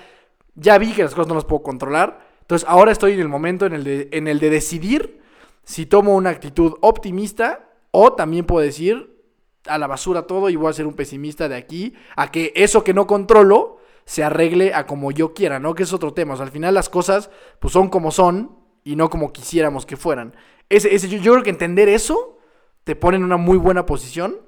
[0.54, 2.28] ya vi que las cosas no las puedo controlar.
[2.42, 5.22] Entonces, ahora estoy en el momento en el de, en el de decidir
[5.64, 9.11] si tomo una actitud optimista o también puedo decir
[9.66, 12.84] a la basura todo y voy a ser un pesimista de aquí a que eso
[12.84, 15.74] que no controlo se arregle a como yo quiera, ¿no?
[15.74, 16.34] Que es otro tema.
[16.34, 19.96] O sea, al final las cosas pues son como son y no como quisiéramos que
[19.96, 20.34] fueran.
[20.68, 22.38] Ese, ese, yo, creo que entender eso
[22.84, 24.40] te pone en una muy buena posición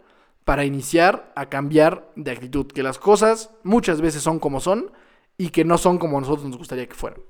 [0.45, 2.67] para iniciar a cambiar de actitud.
[2.67, 4.91] Que las cosas muchas veces son como son
[5.39, 7.21] y que no son como nosotros nos gustaría que fueran.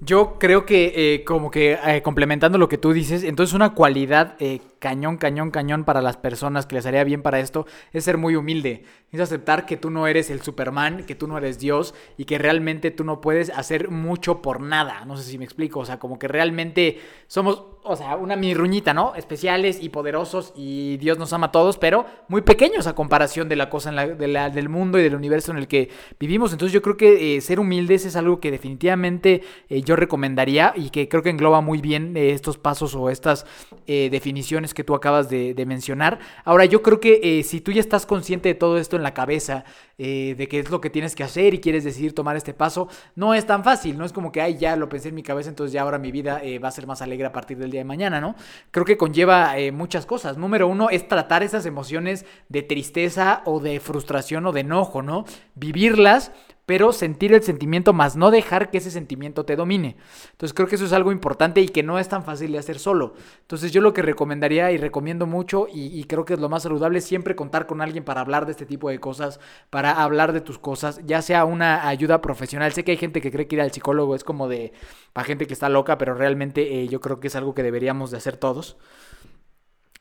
[0.00, 4.36] Yo creo que eh, como que eh, complementando lo que tú dices, entonces una cualidad
[4.40, 8.18] eh, cañón, cañón, cañón para las personas que les haría bien para esto es ser
[8.18, 8.84] muy humilde.
[9.10, 12.38] Es aceptar que tú no eres el Superman, que tú no eres Dios y que
[12.38, 15.04] realmente tú no puedes hacer mucho por nada.
[15.04, 15.80] No sé si me explico.
[15.80, 19.14] O sea, como que realmente somos, o sea, una mirruñita, ¿no?
[19.16, 23.56] Especiales y poderosos y Dios nos ama a todos, pero muy pequeños a comparación de
[23.56, 25.88] la cosa de la- del mundo y del universo en el que
[26.20, 26.52] vivimos.
[26.52, 30.90] Entonces yo creo que eh, ser humildes es algo que definitivamente eh, yo recomendaría y
[30.90, 33.46] que creo que engloba muy bien eh, estos pasos o estas
[33.86, 36.20] definiciones que tú acabas de, mencionar.
[36.44, 39.14] Ahora yo creo que eh, si tú ya estás consciente de todo esto en la
[39.14, 39.64] cabeza,
[39.98, 42.88] eh, de qué es lo que tienes que hacer y quieres decidir tomar este paso,
[43.16, 45.48] no es tan fácil, no es como que, ay, ya lo pensé en mi cabeza,
[45.48, 47.80] entonces ya ahora mi vida eh, va a ser más alegre a partir del día
[47.80, 48.36] de mañana, ¿no?
[48.70, 50.36] Creo que conlleva muchas cosas.
[50.36, 55.24] Número uno es tratar esas emociones de tristeza o de frustración o de enojo, ¿no?
[55.54, 56.30] Vivirlas
[56.66, 59.96] pero sentir el sentimiento más no dejar que ese sentimiento te domine.
[60.32, 62.78] Entonces creo que eso es algo importante y que no es tan fácil de hacer
[62.78, 63.14] solo.
[63.40, 66.64] Entonces yo lo que recomendaría y recomiendo mucho y, y creo que es lo más
[66.64, 70.40] saludable siempre contar con alguien para hablar de este tipo de cosas, para hablar de
[70.40, 72.72] tus cosas, ya sea una ayuda profesional.
[72.72, 74.72] Sé que hay gente que cree que ir al psicólogo es como de
[75.12, 78.10] para gente que está loca, pero realmente eh, yo creo que es algo que deberíamos
[78.10, 78.76] de hacer todos.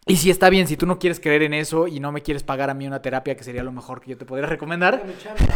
[0.07, 2.43] Y si está bien, si tú no quieres creer en eso y no me quieres
[2.43, 5.03] pagar a mí una terapia, que sería lo mejor que yo te podría recomendar,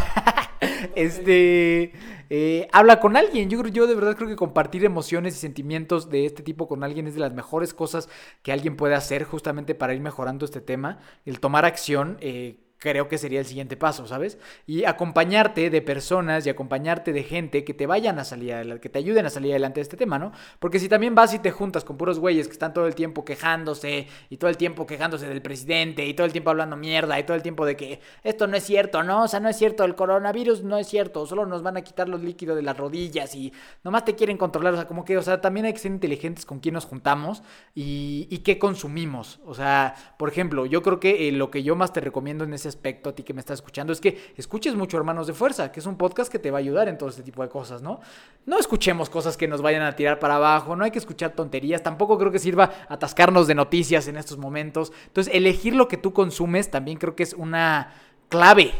[0.94, 1.92] este
[2.30, 3.50] eh, habla con alguien.
[3.50, 7.06] Yo yo de verdad creo que compartir emociones y sentimientos de este tipo con alguien
[7.06, 8.08] es de las mejores cosas
[8.42, 10.98] que alguien puede hacer justamente para ir mejorando este tema.
[11.24, 12.18] El tomar acción.
[12.20, 14.38] eh, creo que sería el siguiente paso, ¿sabes?
[14.66, 18.88] Y acompañarte de personas y acompañarte de gente que te vayan a salir adelante, que
[18.88, 20.32] te ayuden a salir adelante de este tema, ¿no?
[20.58, 23.22] Porque si también vas y te juntas con puros güeyes que están todo el tiempo
[23.22, 27.24] quejándose y todo el tiempo quejándose del presidente y todo el tiempo hablando mierda y
[27.24, 29.24] todo el tiempo de que esto no es cierto, ¿no?
[29.24, 32.08] O sea, no es cierto, el coronavirus no es cierto, solo nos van a quitar
[32.08, 33.52] los líquidos de las rodillas y
[33.84, 36.46] nomás te quieren controlar, o sea, como que, o sea, también hay que ser inteligentes
[36.46, 37.42] con quién nos juntamos
[37.74, 39.38] y, qué consumimos.
[39.44, 42.54] O sea, por ejemplo, yo creo que eh, lo que yo más te recomiendo en
[42.54, 45.70] ese aspecto a ti que me estás escuchando es que escuches mucho Hermanos de Fuerza,
[45.70, 47.82] que es un podcast que te va a ayudar en todo este tipo de cosas,
[47.82, 48.00] ¿no?
[48.46, 51.82] No escuchemos cosas que nos vayan a tirar para abajo, no hay que escuchar tonterías,
[51.82, 54.92] tampoco creo que sirva atascarnos de noticias en estos momentos.
[55.06, 57.92] Entonces, elegir lo que tú consumes también creo que es una
[58.28, 58.72] clave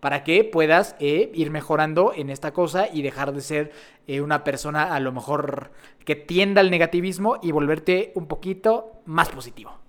[0.00, 3.72] para que puedas eh, ir mejorando en esta cosa y dejar de ser
[4.06, 5.72] eh, una persona a lo mejor
[6.04, 9.85] que tienda al negativismo y volverte un poquito más positivo.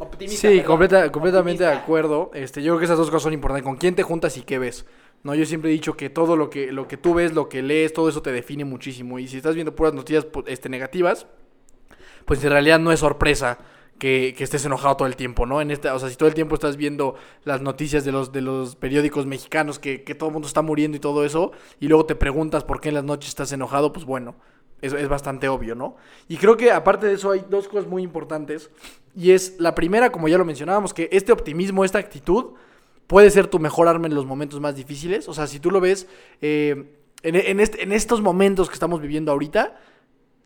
[0.00, 2.30] Optimista, Sí, completa- completamente de acuerdo.
[2.34, 3.64] Este, yo creo que esas dos cosas son importantes.
[3.64, 4.86] ¿Con quién te juntas y qué ves?
[5.22, 7.62] No, yo siempre he dicho que todo lo que, lo que tú ves, lo que
[7.62, 9.18] lees, todo eso te define muchísimo.
[9.18, 11.26] Y si estás viendo puras noticias este, negativas,
[12.24, 13.58] pues en realidad no es sorpresa
[13.98, 15.60] que, que estés enojado todo el tiempo, ¿no?
[15.60, 18.40] En esta, o sea, si todo el tiempo estás viendo las noticias de los, de
[18.40, 22.06] los periódicos mexicanos que, que todo el mundo está muriendo y todo eso, y luego
[22.06, 24.36] te preguntas por qué en las noches estás enojado, pues bueno,
[24.82, 25.96] es, es bastante obvio, ¿no?
[26.28, 28.70] Y creo que aparte de eso hay dos cosas muy importantes.
[29.14, 32.52] Y es la primera, como ya lo mencionábamos, que este optimismo, esta actitud,
[33.06, 35.28] puede ser tu mejor arma en los momentos más difíciles.
[35.28, 36.06] O sea, si tú lo ves
[36.40, 39.76] eh, en, en estos momentos que estamos viviendo ahorita,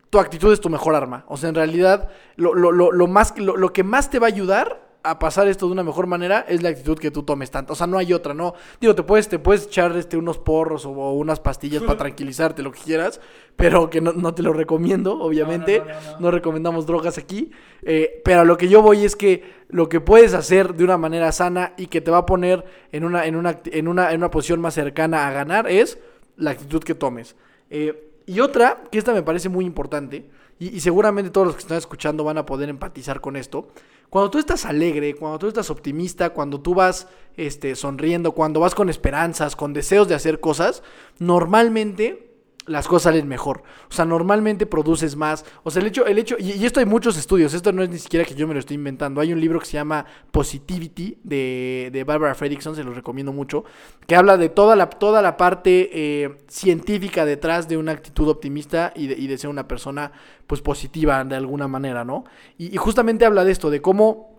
[0.09, 1.25] tu actitud es tu mejor arma.
[1.27, 4.29] O sea, en realidad, lo, lo- lo- lo más, lo que más te va a
[4.29, 7.73] ayudar a pasar esto de una mejor manera es la actitud que tú tomes tanto.
[7.73, 8.53] O sea, no hay otra, ¿no?
[8.81, 12.63] Digo, te puedes, te puedes echar este, unos porros o, o unas pastillas para tranquilizarte,
[12.63, 13.21] lo que quieras,
[13.55, 15.79] pero que no, no te lo recomiendo, obviamente.
[15.79, 16.19] no, no, no.
[16.19, 17.51] no recomendamos drogas aquí.
[17.83, 20.97] eh, pero a lo que yo voy es que lo que puedes hacer de una
[20.97, 24.17] manera sana y que te va a poner en una, en una, en una, en
[24.17, 25.97] una posición más cercana a ganar es
[26.37, 27.35] la actitud que tomes.
[27.69, 30.25] Eh, y otra, que esta me parece muy importante,
[30.59, 33.67] y, y seguramente todos los que están escuchando van a poder empatizar con esto.
[34.09, 38.75] Cuando tú estás alegre, cuando tú estás optimista, cuando tú vas este, sonriendo, cuando vas
[38.75, 40.83] con esperanzas, con deseos de hacer cosas,
[41.19, 42.24] normalmente
[42.67, 43.63] las cosas salen mejor.
[43.89, 45.45] O sea, normalmente produces más.
[45.63, 47.99] O sea, el hecho, el hecho, y, esto hay muchos estudios, esto no es ni
[47.99, 49.21] siquiera que yo me lo estoy inventando.
[49.21, 53.65] Hay un libro que se llama Positivity de, de Barbara Fredrickson, se los recomiendo mucho,
[54.07, 58.91] que habla de toda la, toda la parte eh, científica detrás de una actitud optimista
[58.95, 60.11] y de, y de ser una persona
[60.47, 62.25] pues positiva de alguna manera, ¿no?
[62.57, 64.34] Y justamente habla de esto, de cómo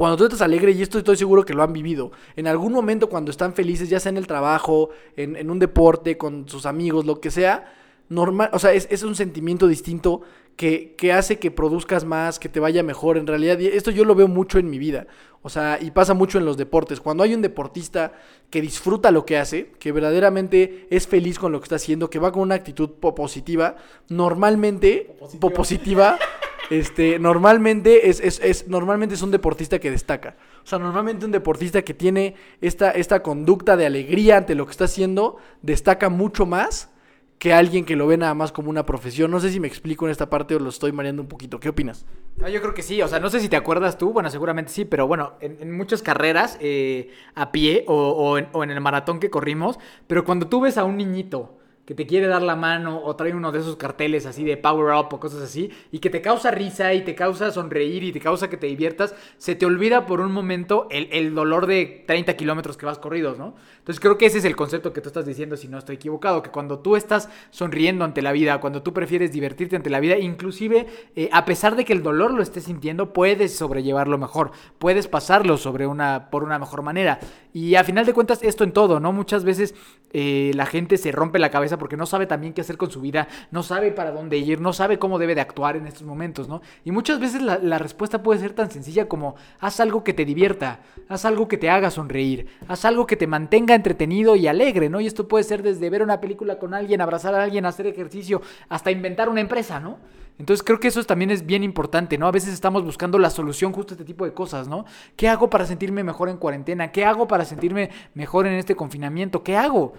[0.00, 3.10] cuando tú estás alegre, y esto estoy seguro que lo han vivido, en algún momento
[3.10, 7.04] cuando están felices, ya sea en el trabajo, en, en un deporte, con sus amigos,
[7.04, 7.70] lo que sea,
[8.08, 10.22] normal, o sea, es, es un sentimiento distinto
[10.56, 13.18] que, que hace que produzcas más, que te vaya mejor.
[13.18, 15.06] En realidad, esto yo lo veo mucho en mi vida.
[15.42, 17.00] O sea, y pasa mucho en los deportes.
[17.00, 18.12] Cuando hay un deportista
[18.50, 22.18] que disfruta lo que hace, que verdaderamente es feliz con lo que está haciendo, que
[22.18, 23.76] va con una actitud po- positiva,
[24.08, 26.18] normalmente, po- positiva,
[26.70, 30.36] este, normalmente es, es, es- normalmente es un deportista que destaca.
[30.64, 34.72] O sea, normalmente un deportista que tiene esta, esta conducta de alegría ante lo que
[34.72, 36.90] está haciendo, destaca mucho más
[37.38, 39.30] que alguien que lo ve nada más como una profesión.
[39.30, 41.58] No sé si me explico en esta parte o lo estoy mareando un poquito.
[41.58, 42.06] ¿Qué opinas?
[42.50, 44.86] Yo creo que sí, o sea, no sé si te acuerdas tú, bueno, seguramente sí,
[44.86, 49.20] pero bueno, en, muchas carreras eh, a pie o, o en, o en el maratón
[49.20, 51.58] que corrimos, pero cuando tú ves a un niñito
[51.90, 54.94] que te quiere dar la mano o trae uno de esos carteles así de power
[54.94, 58.20] up o cosas así, y que te causa risa y te causa sonreír y te
[58.20, 62.36] causa que te diviertas, se te olvida por un momento el, el dolor de 30
[62.36, 63.56] kilómetros que vas corridos, ¿no?
[63.78, 66.44] Entonces creo que ese es el concepto que tú estás diciendo, si no estoy equivocado,
[66.44, 70.16] que cuando tú estás sonriendo ante la vida, cuando tú prefieres divertirte ante la vida,
[70.16, 75.08] inclusive eh, a pesar de que el dolor lo estés sintiendo, puedes sobrellevarlo mejor, puedes
[75.08, 77.18] pasarlo sobre una, por una mejor manera.
[77.52, 79.12] Y a final de cuentas, esto en todo, ¿no?
[79.12, 79.74] Muchas veces
[80.12, 83.00] eh, la gente se rompe la cabeza porque no sabe también qué hacer con su
[83.00, 86.48] vida, no sabe para dónde ir, no sabe cómo debe de actuar en estos momentos,
[86.48, 86.62] ¿no?
[86.84, 90.80] Y muchas veces la, respuesta puede ser tan sencilla como haz algo que te divierta,
[91.08, 95.00] haz algo que te haga sonreír, haz algo que te mantenga entretenido y alegre, ¿no?
[95.00, 98.42] Y esto puede ser desde ver una película con alguien, abrazar a alguien, hacer ejercicio,
[98.68, 99.98] hasta inventar una empresa, ¿no?
[100.38, 102.26] Entonces creo que eso es- también es bien importante, ¿no?
[102.26, 104.86] A veces estamos buscando la solución justo a este tipo de cosas, ¿no?
[105.16, 106.92] ¿Qué hago para sentirme mejor en cuarentena?
[106.92, 109.42] ¿Qué hago para sentirme mejor en este confinamiento?
[109.42, 109.92] ¿Qué hago?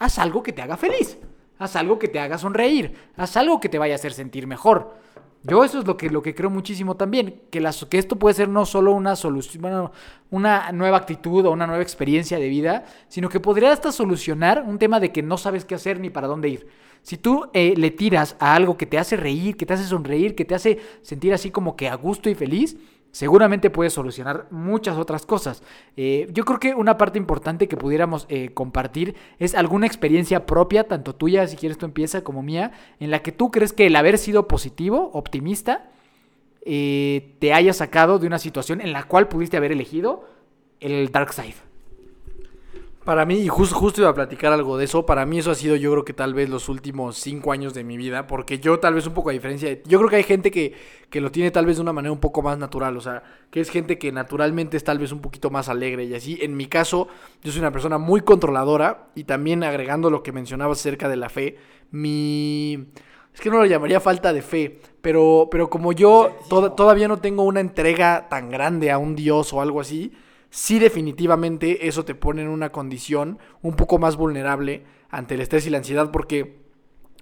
[0.00, 1.18] Haz algo que te haga feliz.
[1.58, 2.94] Haz algo que te haga sonreír.
[3.16, 4.96] Haz algo que te vaya a hacer sentir mejor.
[5.42, 8.34] Yo eso es lo que, lo que creo muchísimo también, que, las, que esto puede
[8.34, 9.92] ser no solo una solución, bueno,
[10.30, 14.78] una nueva actitud o una nueva experiencia de vida, sino que podría hasta solucionar un
[14.78, 16.66] tema de que no sabes qué hacer ni para dónde ir.
[17.02, 20.34] Si tú eh, le tiras a algo que te hace reír, que te hace sonreír,
[20.34, 22.76] que te hace sentir así como que a gusto y feliz,
[23.12, 25.62] seguramente puedes solucionar muchas otras cosas.
[25.96, 30.86] Eh, yo creo que una parte importante que pudiéramos eh, compartir es alguna experiencia propia,
[30.86, 33.96] tanto tuya, si quieres tú empieza, como mía, en la que tú crees que el
[33.96, 35.90] haber sido positivo, optimista,
[36.62, 40.24] eh, te haya sacado de una situación en la cual pudiste haber elegido
[40.80, 41.69] el dark side.
[43.10, 45.56] Para mí, y justo, justo iba a platicar algo de eso, para mí eso ha
[45.56, 48.78] sido yo creo que tal vez los últimos cinco años de mi vida, porque yo
[48.78, 49.82] tal vez un poco a diferencia de...
[49.84, 50.74] Yo creo que hay gente que,
[51.10, 53.58] que lo tiene tal vez de una manera un poco más natural, o sea, que
[53.58, 56.38] es gente que naturalmente es tal vez un poquito más alegre y así.
[56.40, 57.08] En mi caso,
[57.42, 61.30] yo soy una persona muy controladora y también agregando lo que mencionabas acerca de la
[61.30, 61.56] fe,
[61.90, 62.90] mi...
[63.34, 67.16] Es que no lo llamaría falta de fe, pero, pero como yo toda- todavía no
[67.16, 70.12] tengo una entrega tan grande a un dios o algo así,
[70.50, 75.66] sí definitivamente eso te pone en una condición un poco más vulnerable ante el estrés
[75.66, 76.60] y la ansiedad porque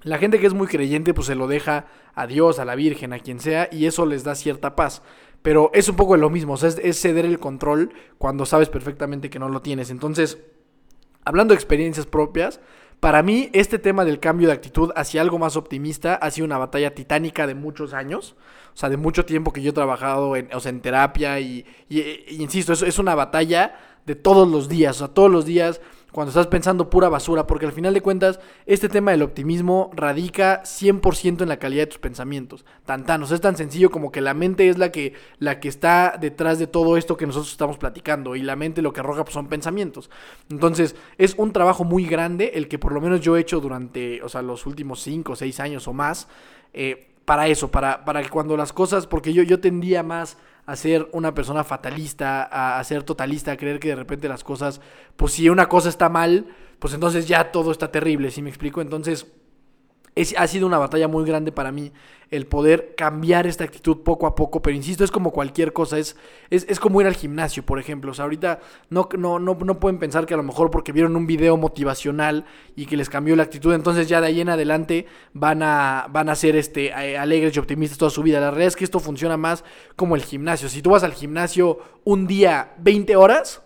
[0.02, 3.12] la gente que es muy creyente pues se lo deja a Dios, a la Virgen,
[3.12, 5.02] a quien sea y eso les da cierta paz.
[5.42, 9.38] Pero es un poco lo mismo, es, es ceder el control cuando sabes perfectamente que
[9.38, 9.90] no lo tienes.
[9.90, 10.38] Entonces,
[11.24, 12.60] hablando de experiencias propias,
[13.00, 16.58] para mí este tema del cambio de actitud hacia algo más optimista ha sido una
[16.58, 18.34] batalla titánica de muchos años,
[18.78, 21.66] o sea, de mucho tiempo que yo he trabajado en, o sea, en terapia y,
[21.88, 23.74] y- insisto, es, es una batalla
[24.06, 25.80] de todos los días, o sea, todos los días
[26.12, 30.62] cuando estás pensando pura basura, porque al final de cuentas este tema del optimismo radica
[30.64, 32.64] 100% en la calidad de tus pensamientos.
[32.86, 35.58] Tan tan, o sea, es tan sencillo como que la mente es la que, la
[35.58, 39.00] que está detrás de todo esto que nosotros estamos platicando y la mente lo que
[39.00, 40.08] arroja pues, son pensamientos.
[40.50, 44.22] Entonces es un trabajo muy grande el que por lo menos yo he hecho durante,
[44.22, 46.28] o sea, los últimos 5 o 6 años o más.
[46.72, 50.76] Eh, para eso, para, para que cuando las cosas, porque yo, yo tendía más a
[50.76, 54.80] ser una persona fatalista, a, ser totalista, a creer que de repente las cosas,
[55.14, 56.46] pues si una cosa está mal,
[56.78, 58.80] pues entonces ya todo está terrible, ¿sí me explico?
[58.80, 59.26] Entonces
[60.36, 61.92] ha sido una batalla muy grande para mí
[62.30, 66.16] el poder cambiar esta actitud poco a poco, pero insisto, es como cualquier cosa, es,
[66.50, 68.10] es, como ir al gimnasio, por ejemplo.
[68.10, 71.16] O sea, ahorita no, no, no, no, pueden pensar que a lo mejor porque vieron
[71.16, 72.44] un video motivacional
[72.76, 76.28] y que les cambió la actitud, entonces ya de ahí en adelante van a, van
[76.28, 78.40] a ser este, alegres y optimistas toda su vida.
[78.40, 79.64] La realidad es que esto funciona más
[79.96, 80.68] como el gimnasio.
[80.68, 83.62] Si tú vas al gimnasio un día 20 horas,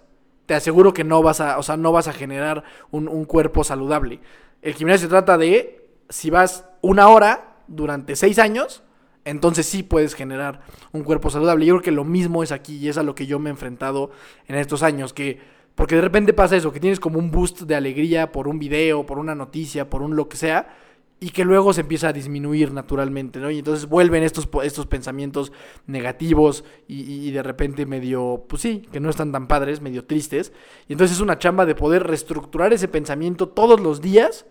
[0.46, 2.62] te aseguro que no vas a, o sea, no vas a generar
[2.92, 4.20] un, un cuerpo saludable.
[4.60, 5.81] El gimnasio se trata de
[6.12, 8.82] si vas una hora durante seis años,
[9.24, 10.60] entonces sí puedes generar
[10.92, 11.64] un cuerpo saludable.
[11.64, 13.52] Yo creo que lo mismo es aquí y es a lo que yo me he
[13.52, 14.10] enfrentado
[14.46, 15.40] en estos años, que
[15.74, 19.06] porque de repente pasa eso, que tienes como un boost de alegría por un video,
[19.06, 20.76] por una noticia, por un lo que sea,
[21.18, 23.50] y que luego se empieza a disminuir naturalmente, ¿no?
[23.50, 25.50] Y entonces vuelven estos, estos pensamientos
[25.86, 30.52] negativos y, y, de repente medio, pues sí, que no están tan padres, medio tristes.
[30.88, 34.44] Y entonces es una chamba de poder reestructurar ese pensamiento todos los días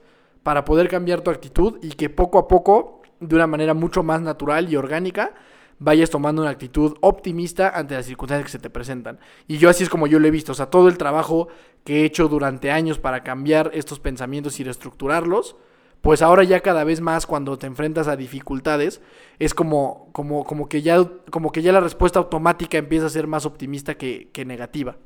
[0.44, 4.22] para poder cambiar tu actitud y que poco a poco, de una manera mucho más
[4.22, 5.34] natural y orgánica,
[5.80, 9.20] vayas tomando una actitud optimista ante las circunstancias que se te presentan.
[9.48, 11.48] Y yo así es como yo lo he visto, o sea, todo el trabajo
[11.84, 15.56] que he hecho durante años para cambiar estos pensamientos y reestructurarlos,
[16.02, 19.02] pues ahora ya cada vez más cuando te enfrentas a dificultades,
[19.40, 23.28] es como, como, como, que, ya, como que ya la respuesta automática empieza a ser
[23.28, 24.98] más optimista que, que negativa.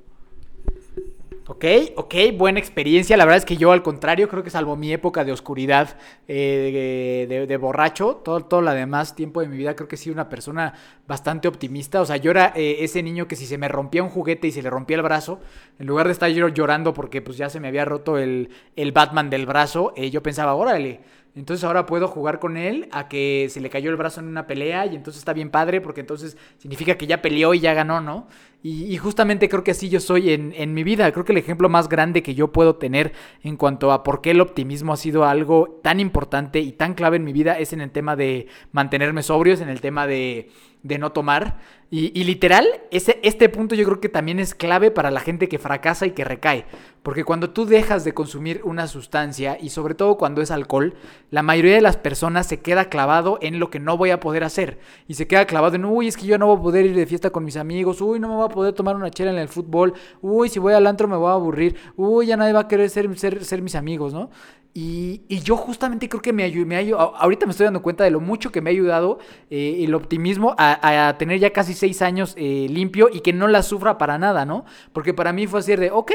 [1.48, 1.64] Ok,
[1.96, 3.16] ok, buena experiencia.
[3.18, 5.96] La verdad es que yo, al contrario, creo que salvo mi época de oscuridad,
[6.28, 10.16] eh, de, borracho, todo, todo lo demás tiempo de mi vida, creo que he sido
[10.16, 10.74] una persona
[11.08, 12.02] bastante optimista.
[12.02, 14.52] O sea, yo era eh, ese niño que si se me rompía un juguete y
[14.52, 15.40] se le rompía el brazo,
[15.78, 19.30] en lugar de estar llorando porque pues ya se me había roto el, el Batman
[19.30, 21.02] del brazo, eh, yo pensaba, órale,
[21.36, 24.48] entonces ahora puedo jugar con él a que se le cayó el brazo en una
[24.48, 28.00] pelea y entonces está bien padre porque entonces significa que ya peleó y ya ganó,
[28.00, 28.28] ¿no?
[28.64, 31.12] Y, justamente creo que así yo soy en, mi vida.
[31.12, 34.32] Creo que el ejemplo más grande que yo puedo tener en cuanto a por qué
[34.32, 37.82] el optimismo ha sido algo tan importante y tan clave en mi vida es en
[37.82, 40.50] el tema de mantenerme sobrios, en el tema de
[40.86, 41.58] de no tomar.
[41.98, 45.60] Y, literal, ese, este punto yo creo que también es clave para la gente que
[45.60, 46.66] fracasa y que recae.
[47.04, 50.96] Porque cuando tú dejas de consumir una sustancia, y sobre todo cuando es alcohol,
[51.32, 54.44] la mayoría de las personas se queda clavado en lo que no voy a poder
[54.44, 54.78] hacer.
[55.08, 57.06] Y se queda clavado en, uy, es que yo no voy a poder ir de
[57.06, 59.48] fiesta con mis amigos, uy, no me voy a poder tomar una chela en el
[59.48, 62.68] fútbol, uy, si voy al antro me voy a aburrir, uy, ya nadie va a
[62.68, 64.32] querer ser, ser, ser mis amigos, ¿no?
[64.78, 68.52] Y, yo justamente creo que me, me ahorita me estoy dando cuenta de lo mucho
[68.52, 73.08] que me ha ayudado eh, el optimismo a, tener ya casi seis años eh, limpio
[73.10, 74.66] y que no la sufra para nada, ¿no?
[74.92, 76.12] Porque para mí fue así de, ok,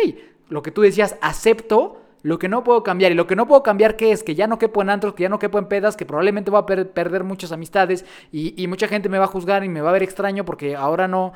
[0.50, 3.12] lo que tú decías, acepto lo que no puedo cambiar.
[3.12, 4.22] Y lo que no puedo cambiar, ¿qué es?
[4.22, 6.60] Que ya no quepo en antros, que ya no quepo en pedas, que probablemente voy
[6.60, 9.88] a perder muchas amistades y, y, mucha gente me va a juzgar y me va
[9.88, 11.32] a ver extraño porque ahora no,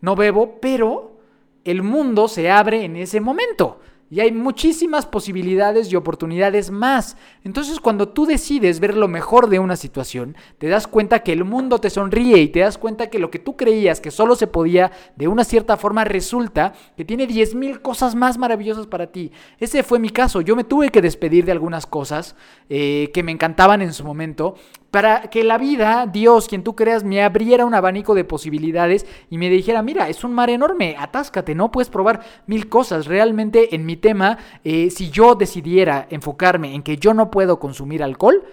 [0.00, 1.18] no bebo, pero
[1.64, 3.80] el mundo se abre en ese momento.
[4.10, 7.16] Y hay muchísimas posibilidades y oportunidades más.
[7.44, 11.44] Entonces cuando tú decides ver lo mejor de una situación, te das cuenta que el
[11.44, 14.46] mundo te sonríe y te das cuenta que lo que tú creías que solo se
[14.46, 19.30] podía de una cierta forma resulta que tiene 10.000 cosas más maravillosas para ti.
[19.58, 20.40] Ese fue mi caso.
[20.40, 22.34] Yo me tuve que despedir de algunas cosas
[22.70, 24.54] eh, que me encantaban en su momento
[24.90, 29.36] para que la vida, Dios, quien tú creas, me abriera un abanico de posibilidades y
[29.36, 31.70] me dijera, mira, es un mar enorme, atáscate, ¿no?
[31.70, 33.06] Puedes probar mil cosas.
[33.06, 38.02] Realmente en mi tema, eh, si yo decidiera enfocarme en que yo no puedo consumir
[38.02, 38.44] alcohol,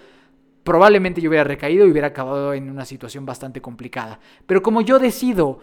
[0.62, 4.20] probablemente yo hubiera recaído y hubiera acabado en una situación bastante complicada.
[4.46, 5.60] Pero como yo decido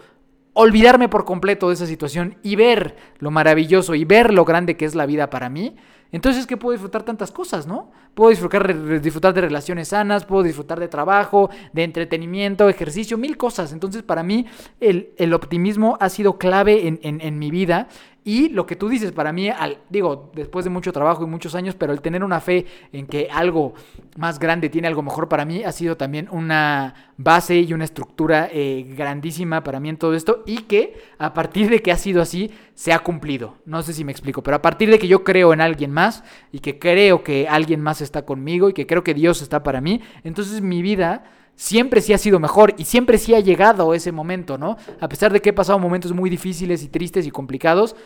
[0.54, 4.86] olvidarme por completo de esa situación y ver lo maravilloso y ver lo grande que
[4.86, 5.76] es la vida para mí,
[6.14, 7.90] entonces es que puedo disfrutar tantas cosas, ¿no?
[8.14, 13.72] Puedo disfrutar, disfrutar de relaciones sanas, puedo disfrutar de trabajo, de entretenimiento, ejercicio, mil cosas.
[13.72, 14.46] Entonces para mí
[14.78, 17.88] el, el optimismo ha sido clave en, en mi vida
[18.24, 21.54] y lo que tú dices, para mí, al, digo, después de mucho trabajo y muchos
[21.54, 23.74] años, pero el tener una fe en que algo
[24.16, 28.48] más grande tiene algo mejor para mí, ha sido también una base y una estructura
[28.50, 32.22] eh, grandísima para mí en todo esto y que a partir de que ha sido
[32.22, 33.56] así, se ha cumplido.
[33.66, 36.24] No sé si me explico, pero a partir de que yo creo en alguien más
[36.50, 39.82] y que creo que alguien más está conmigo y que creo que Dios está para
[39.82, 41.24] mí, entonces mi vida
[41.56, 44.76] siempre sí ha sido mejor y siempre sí ha llegado ese momento, ¿no?
[45.00, 47.96] A pesar de que he pasado momentos muy difíciles y tristes y complicados,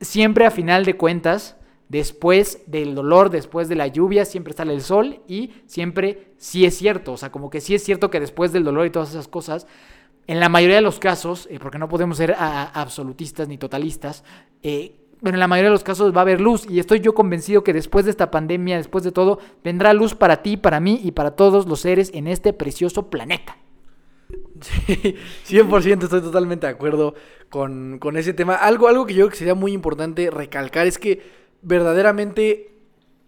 [0.00, 1.56] siempre a final de cuentas,
[1.88, 6.76] después del dolor, después de la lluvia, siempre sale el sol y siempre sí es
[6.76, 9.28] cierto, o sea, como que sí es cierto que después del dolor y todas esas
[9.28, 9.66] cosas,
[10.26, 14.24] en la mayoría de los casos, eh, porque no podemos ser absolutistas ni totalistas,
[14.62, 17.14] eh, pero en la mayoría de los casos va a haber luz y estoy yo
[17.14, 21.00] convencido que después de esta pandemia, después de todo, vendrá luz para ti, para mí
[21.02, 23.56] y para todos los seres en este precioso planeta.
[24.60, 25.16] Sí,
[25.48, 27.14] 100% estoy totalmente de acuerdo
[27.50, 28.54] con, con, ese tema.
[28.54, 31.20] Algo, algo que yo creo que sería muy importante recalcar es que
[31.62, 32.71] verdaderamente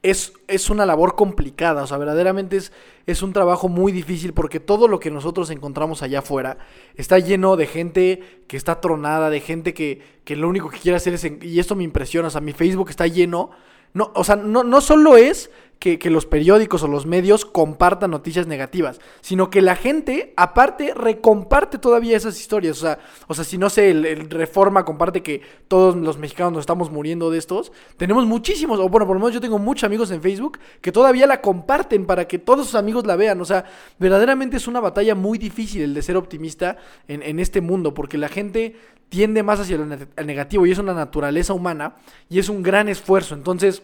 [0.04, 2.72] es, es, una labor complicada, o sea, verdaderamente es,
[3.06, 6.58] es, un trabajo muy difícil porque todo lo que nosotros encontramos allá afuera
[6.94, 10.96] está lleno de gente que está tronada, de gente que, que lo único que quiere
[10.96, 13.50] hacer es, y esto me impresiona, o sea, mi Facebook está lleno,
[13.94, 15.50] no, o sea, no, no solo es
[15.84, 21.76] que, los periódicos o los medios compartan noticias negativas, sino que la gente, aparte, recomparte
[21.76, 22.78] todavía esas historias.
[22.78, 26.60] O sea, o sea si no sé, el, Reforma comparte que todos los mexicanos nos
[26.60, 30.10] estamos muriendo de estos, tenemos muchísimos, o bueno, por lo menos yo tengo muchos amigos
[30.10, 33.38] en Facebook que todavía la comparten para que todos sus amigos la vean.
[33.42, 33.66] O sea,
[33.98, 36.78] verdaderamente es una batalla muy difícil el de ser optimista
[37.08, 38.76] en, este mundo, porque la gente
[39.10, 39.86] tiende más hacia lo
[40.24, 41.96] negativo y es una naturaleza humana
[42.30, 43.34] y es un gran esfuerzo.
[43.34, 43.82] Entonces,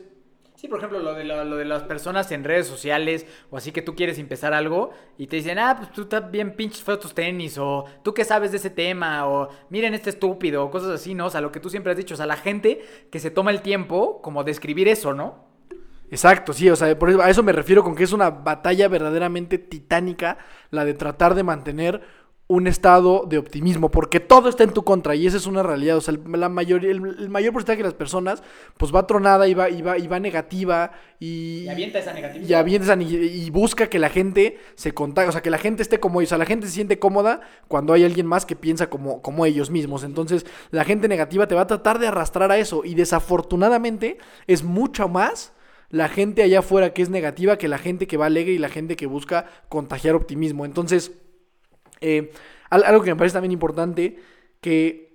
[0.61, 3.81] Sí, por ejemplo, lo de, lo, de las personas en redes sociales o así que
[3.81, 7.15] tú quieres empezar algo y te dicen, ah, pues tú estás bien pinches feos tus
[7.15, 11.15] tenis o tú qué sabes de ese tema o miren este estúpido o cosas así,
[11.15, 11.29] ¿no?
[11.29, 13.53] O sea, lo que tú siempre has dicho, o sea, la gente que se toma
[13.53, 15.47] el tiempo como de escribir eso, ¿no?
[16.11, 18.87] Exacto, sí, o sea, por eso, a eso me refiero con que es una batalla
[18.89, 20.37] verdaderamente titánica
[20.71, 22.03] la de tratar de mantener
[22.51, 25.97] un estado de optimismo, porque todo está en tu contra y esa es una realidad.
[25.97, 28.43] O sea, la mayoría, el, mayor porcentaje de las personas,
[28.77, 30.91] pues va tronada y va, y va, y va negativa
[31.21, 32.49] y, y avienta esa negatividad.
[32.49, 36.21] Y, y busca que la gente se contagie, o sea, que la gente esté como
[36.21, 36.31] ellos.
[36.31, 39.47] O sea, la gente se siente cómoda cuando hay alguien más que piensa como, como
[39.47, 40.03] ellos mismos.
[40.03, 44.65] Entonces, la gente negativa te va a tratar de arrastrar a eso y desafortunadamente es
[44.65, 45.53] mucho más
[45.89, 48.71] la gente allá afuera que es negativa que la gente que va alegre y la
[48.71, 50.65] gente que busca contagiar optimismo.
[50.65, 51.13] Entonces,
[52.01, 52.33] eh,
[52.71, 54.19] algo que me parece también importante,
[54.61, 55.11] que,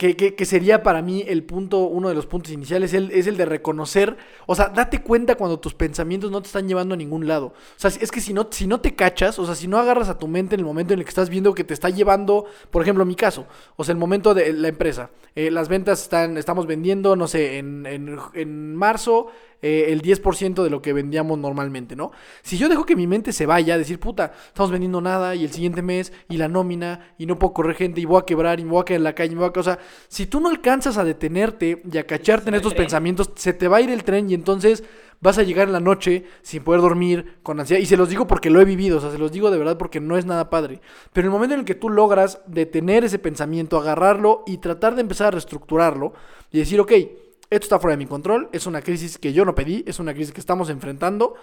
[0.00, 3.36] que, sería para mí el punto, uno de los puntos iniciales, es el, es el
[3.36, 4.16] de reconocer,
[4.46, 7.48] o sea, date cuenta cuando tus pensamientos no te están llevando a ningún lado.
[7.48, 10.08] O sea, es que si no, si no te cachas, o sea, si no agarras
[10.08, 12.46] a tu mente en el momento en el que estás viendo que te está llevando,
[12.70, 16.38] por ejemplo, mi caso, o sea, el momento de la empresa, eh, las ventas están,
[16.38, 19.26] estamos vendiendo, no sé, en, en, en marzo
[19.62, 22.12] eh, el 10% de lo que vendíamos normalmente, ¿no?
[22.42, 25.44] Si yo dejo que mi mente se vaya a decir, puta, estamos vendiendo nada y
[25.44, 28.60] el siguiente mes y la nómina y no puedo correr gente y voy a quebrar
[28.60, 29.60] y me voy a quedar en la calle y me voy a...
[29.60, 33.52] O sea, si tú no alcanzas a detenerte y a cacharte en estos pensamientos, se
[33.52, 34.84] te va a ir el tren y entonces
[35.20, 37.82] vas a llegar en la noche sin poder dormir, con ansiedad.
[37.82, 39.76] Y se los digo porque lo he vivido, o sea, se los digo de verdad
[39.76, 40.80] porque no es nada padre.
[41.12, 44.94] Pero en el momento en el que tú logras detener ese pensamiento, agarrarlo y tratar
[44.94, 46.14] de empezar a reestructurarlo
[46.50, 46.92] y decir, ok,
[47.50, 50.14] esto está fuera de mi control, es una crisis que yo no pedí, es una
[50.14, 51.34] crisis que estamos enfrentando.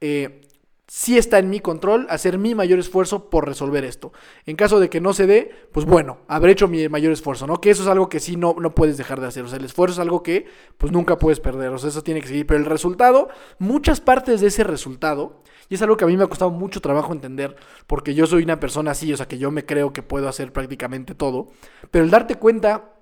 [0.00, 0.42] Eh,
[0.88, 4.12] sí está en mi control hacer mi mayor esfuerzo por resolver esto.
[4.44, 7.60] En caso de que no se dé, pues bueno, habré hecho mi mayor esfuerzo, ¿no?
[7.60, 9.44] Que eso es algo que sí no, no puedes dejar de hacer.
[9.44, 10.46] O sea, el esfuerzo es algo que
[10.78, 11.70] pues nunca puedes perder.
[11.70, 12.46] O sea, eso tiene que seguir.
[12.46, 16.22] Pero el resultado, muchas partes de ese resultado, y es algo que a mí me
[16.22, 17.56] ha costado mucho trabajo entender,
[17.88, 20.52] porque yo soy una persona así, o sea, que yo me creo que puedo hacer
[20.52, 21.48] prácticamente todo.
[21.90, 22.92] Pero el darte cuenta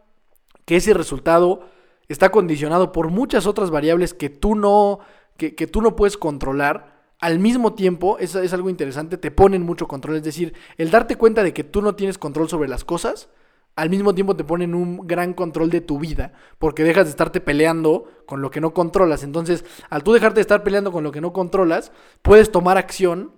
[0.65, 1.69] que ese resultado
[2.09, 5.00] está condicionado por muchas otras variables que tú no,
[5.36, 6.94] que, tú no puedes controlar.
[7.20, 10.16] Al mismo tiempo, eso es algo interesante, te ponen mucho control.
[10.16, 13.30] Es decir, el darte cuenta de que tú no tienes control sobre las cosas,
[13.76, 17.40] al mismo tiempo te ponen un gran control de tu vida, porque dejas de estarte
[17.40, 19.22] peleando con lo que no controlas.
[19.22, 21.92] Entonces, al tú dejarte de estar peleando con lo que no controlas,
[22.22, 23.32] puedes tomar acción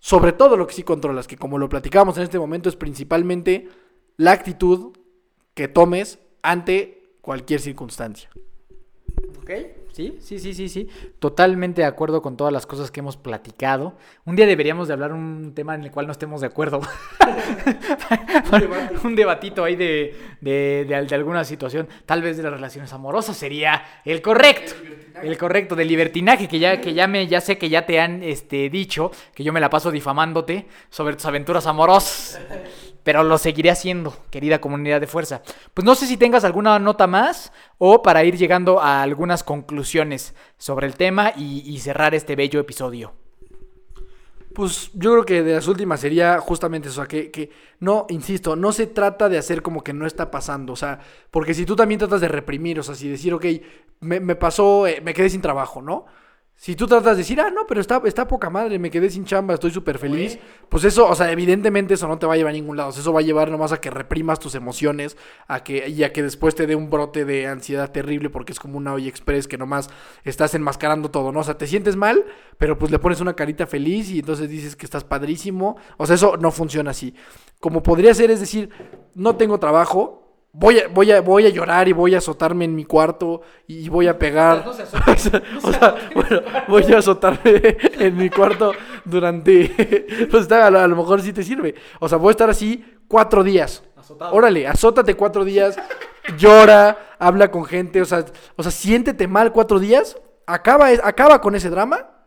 [0.00, 3.68] sobre todo lo que sí controlas, que como lo platicamos en este momento es principalmente
[4.16, 4.96] la actitud
[5.54, 8.30] que tomes ante cualquier circunstancia.
[9.42, 9.50] Ok,
[9.92, 10.88] sí, sí, sí, sí, sí.
[11.18, 13.96] Totalmente de acuerdo con todas las cosas que hemos platicado.
[14.24, 16.80] Un día deberíamos de hablar un tema en el cual no estemos de acuerdo.
[19.04, 21.88] un, debatito ahí de, de, de, alguna situación.
[22.06, 24.72] Tal vez de las relaciones amorosas sería el correcto.
[25.22, 28.22] El, correcto, del libertinaje, que ya, que ya me, ya sé que ya te han
[28.22, 32.40] este, dicho, que yo me la paso difamándote sobre tus aventuras amorosas
[33.10, 35.42] pero lo seguiré haciendo, querida comunidad de fuerza.
[35.74, 40.32] Pues no sé si tengas alguna nota más o para ir llegando a algunas conclusiones
[40.58, 43.12] sobre el tema y, cerrar este bello episodio.
[44.54, 47.50] Pues yo creo que de las últimas sería justamente eso, que, que
[47.80, 51.00] no, insisto, no se trata de hacer como que no está pasando, o sea,
[51.32, 53.44] porque si tú también tratas de reprimir, o sea, si decir, ok,
[54.02, 56.06] me, pasó, eh, me quedé sin trabajo, ¿no?
[56.60, 59.24] Si tú tratas de decir, ah, no, pero está, está poca madre, me quedé sin
[59.24, 60.38] chamba, estoy súper feliz,
[60.68, 62.90] pues eso, o sea, evidentemente eso no te va a llevar a ningún lado.
[62.90, 65.16] O sea, eso va a llevar nomás a que reprimas tus emociones,
[65.48, 68.60] a que, y a que después te dé un brote de ansiedad terrible, porque es
[68.60, 69.88] como una olla express que nomás
[70.22, 71.40] estás enmascarando todo, ¿no?
[71.40, 72.26] O sea, te sientes mal,
[72.58, 75.78] pero pues le pones una carita feliz y entonces dices que estás padrísimo.
[75.96, 77.14] O sea, eso no funciona así.
[77.58, 78.68] Como podría ser, es decir,
[79.14, 82.74] no tengo trabajo, Voy a, voy, a, voy a llorar y voy a azotarme en
[82.74, 84.64] mi cuarto y voy a pegar.
[84.66, 87.40] No se o sea, o sea, bueno, voy a azotarme
[87.98, 88.72] en mi cuarto
[89.04, 90.06] durante.
[90.30, 91.74] Pues a, lo, a lo mejor sí te sirve.
[92.00, 93.82] O sea, voy a estar así cuatro días.
[93.96, 94.34] Azotado.
[94.34, 95.76] Órale, azótate cuatro días,
[96.36, 98.24] llora, habla con gente, o sea,
[98.56, 102.19] o sea, siéntete mal cuatro días, acaba, acaba con ese drama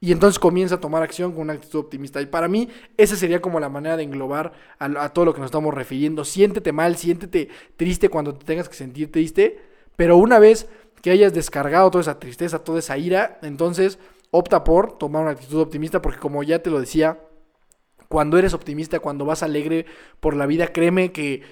[0.00, 2.22] y entonces comienza a tomar acción con una actitud optimista.
[2.22, 5.48] Y para mí, esa sería como la manera de englobar a, todo lo que nos
[5.48, 6.24] estamos refiriendo.
[6.24, 9.60] Siéntete mal, siéntete triste cuando te tengas que sentir triste,
[9.96, 10.68] pero una vez
[11.02, 13.98] que hayas descargado toda esa tristeza, toda esa ira, entonces
[14.30, 17.20] opta por tomar una actitud optimista, porque como ya te lo decía,
[18.08, 19.84] cuando eres optimista, cuando vas alegre
[20.20, 21.42] por la vida, créeme que,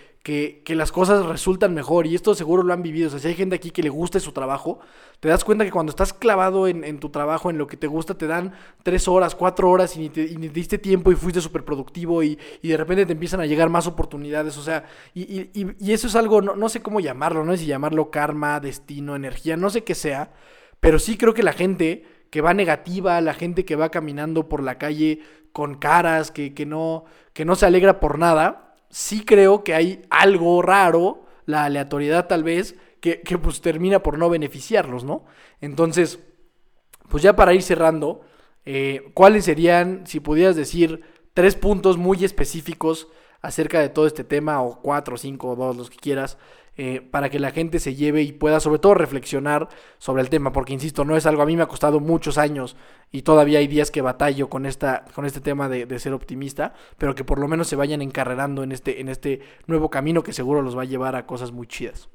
[0.63, 2.07] que, las cosas resultan mejor.
[2.07, 3.09] Y esto seguro lo han vivido.
[3.09, 4.79] O sea, si hay gente aquí que le gusta su trabajo,
[5.21, 8.13] te das cuenta que cuando estás clavado en, tu trabajo, en lo que te gusta,
[8.15, 8.53] te dan
[8.83, 12.77] tres horas, cuatro horas y ni te, diste tiempo y fuiste súper productivo y, de
[12.77, 14.59] repente te empiezan a llegar más oportunidades.
[14.59, 15.49] O sea, y,
[15.91, 19.57] eso es algo, no, no sé cómo llamarlo, no sé si llamarlo karma, destino, energía,
[19.57, 20.33] no sé qué sea.
[20.79, 24.63] Pero sí creo que la gente que va negativa, la gente que va caminando por
[24.63, 25.21] la calle
[25.53, 30.63] con caras, que, no, que no se alegra por nada, sí creo que hay algo
[30.63, 35.25] raro, la aleatoriedad tal vez, que, que, pues termina por no beneficiarlos, ¿no?
[35.61, 36.21] Entonces,
[37.09, 38.23] pues ya para ir cerrando,
[38.65, 43.09] eh, ¿cuáles serían, si pudieras decir, tres puntos muy específicos
[43.43, 46.39] acerca de todo este tema, o cuatro, cinco, o dos, los que quieras,
[46.81, 49.69] eh, para que la gente se lleve y pueda sobre todo reflexionar
[49.99, 52.77] sobre el tema, porque insisto, no es algo, a mí me ha costado muchos años
[53.11, 57.17] y todavía hay días que batallo con, esta, con este tema de, ser optimista, pero
[57.17, 60.63] que por lo menos se vayan encarrerando en este, en este nuevo camino que seguro
[60.63, 62.09] los va a llevar a cosas muy chidas.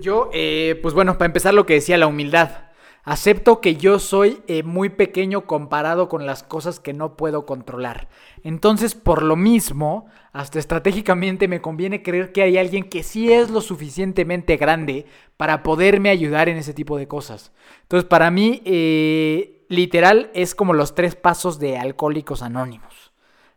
[0.00, 2.71] Yo, eh, pues bueno, para empezar lo que decía, la humildad.
[3.04, 8.08] Acepto que yo soy eh, muy pequeño comparado con las cosas que no puedo controlar.
[8.44, 13.50] Entonces, por lo mismo, hasta estratégicamente me conviene creer que hay alguien que sí es
[13.50, 17.52] lo suficientemente grande para poderme ayudar en ese tipo de cosas.
[17.82, 23.12] Entonces, para mí, eh, literal, es como los tres pasos de Alcohólicos Anónimos,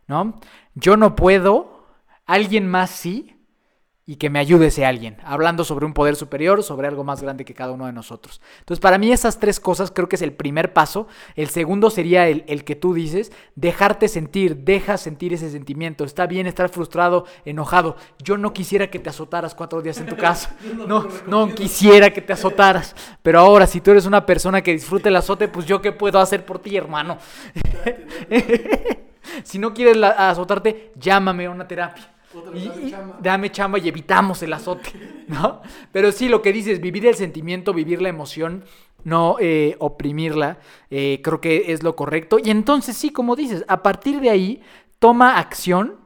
[0.08, 0.40] ¿no?
[0.74, 1.86] Yo no puedo,
[2.26, 3.35] alguien más sí,
[4.08, 7.44] y que me ayude ese alguien, hablando sobre un poder superior, sobre algo más grande
[7.44, 8.40] que cada uno de nosotros.
[8.60, 11.08] Entonces, para mí esas tres cosas creo que es el primer paso.
[11.34, 16.04] El segundo sería el, el, que tú dices, dejarte sentir, deja sentir ese sentimiento.
[16.04, 17.96] Está bien estar frustrado, enojado.
[18.22, 20.54] Yo no quisiera que te azotaras cuatro días en tu casa.
[20.86, 22.94] No, no quisiera que te azotaras.
[23.22, 26.20] Pero ahora, si tú eres una persona que disfrute el azote, pues yo qué puedo
[26.20, 27.18] hacer por ti, hermano.
[29.42, 32.15] si no quieres azotarte, llámame a una terapia.
[32.54, 34.92] Y, y, dame chamba y evitamos el azote,
[35.28, 35.62] ¿no?
[35.92, 38.64] Pero sí, lo que dices, vivir el sentimiento, vivir la emoción,
[39.06, 40.58] no eh, oprimirla,
[40.90, 42.38] eh, creo que es lo correcto.
[42.42, 44.62] Y entonces sí, como dices, a partir de ahí,
[44.98, 46.00] toma acción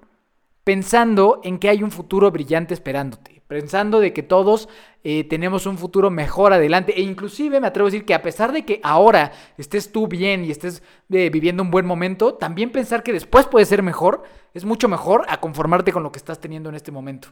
[0.64, 4.68] pensando en que hay un futuro brillante esperándote, pensando de que todos
[5.02, 8.52] eh, tenemos un futuro mejor adelante e inclusive me atrevo a decir que a pesar
[8.52, 13.02] de que ahora estés tú bien y estés eh, viviendo un buen momento, también pensar
[13.02, 14.22] que después puede ser mejor
[14.52, 17.28] es mucho mejor a conformarte con lo que estás teniendo en este momento.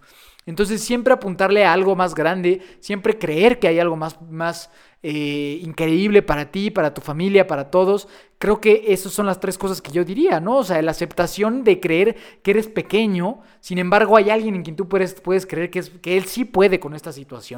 [0.47, 4.71] Entonces siempre apuntarle a algo más grande, siempre creer que hay algo más, más
[5.03, 8.09] eh, increíble para ti, para tu familia, para todos.
[8.39, 10.59] Creo que esas son las tres cosas que yo diría, ¿no?
[10.59, 14.77] O sea, la aceptación de creer que eres pequeño, sin embargo hay alguien en quien
[14.77, 17.58] tú puedes, puedes creer que, es, que él sí puede con esta situación.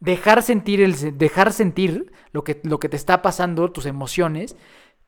[0.00, 4.56] Dejar sentir, el, dejar sentir lo que, lo que te está pasando, tus emociones,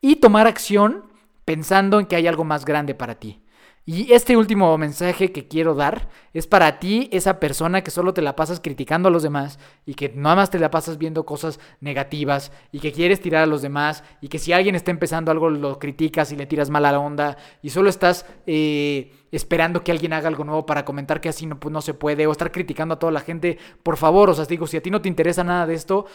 [0.01, 1.05] y tomar acción
[1.45, 3.43] pensando en que hay algo más grande para ti.
[3.87, 8.23] Y este último mensaje que quiero dar es para ti, esa persona que solo te
[8.23, 11.59] la pasas criticando a los demás y que nada más te la pasas viendo cosas
[11.81, 15.49] negativas y que quieres tirar a los demás y que si alguien está empezando algo
[15.49, 20.29] lo criticas y le tiras mala onda y solo estás eh, esperando que alguien haga
[20.29, 22.99] algo nuevo para comentar que así no, pues no se puede o estar criticando a
[22.99, 23.59] toda la gente.
[23.83, 26.07] Por favor, o sea, digo, si a ti no te interesa nada de esto,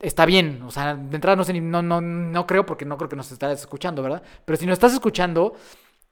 [0.00, 0.62] está bien.
[0.66, 3.30] O sea, de entrada no sé, no, no, no creo porque no creo que nos
[3.32, 4.22] estás escuchando, ¿verdad?
[4.44, 5.54] Pero si nos estás escuchando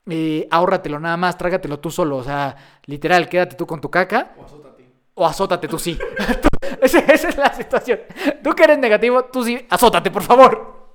[0.09, 2.17] eh, ahórratelo nada más, trágatelo tú solo.
[2.17, 2.57] O sea,
[2.87, 4.35] literal, quédate tú con tu caca.
[4.39, 4.91] O azótate.
[5.15, 5.99] O azótate tú sí.
[6.81, 8.01] esa, esa, es la situación.
[8.43, 10.86] Tú que eres negativo, tú sí, azótate, por favor.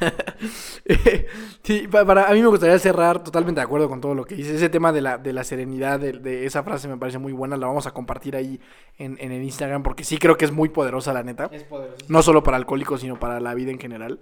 [1.62, 4.56] sí, para, a mí me gustaría cerrar totalmente de acuerdo con todo lo que dices.
[4.56, 7.56] Ese tema de la, de la serenidad, de, esa frase me parece muy buena.
[7.56, 8.60] La vamos a compartir ahí
[8.98, 11.48] en, en, el Instagram porque sí creo que es muy poderosa, la neta.
[11.52, 12.04] Es poderosa.
[12.08, 14.20] No solo para alcohólicos, sino para la vida en general.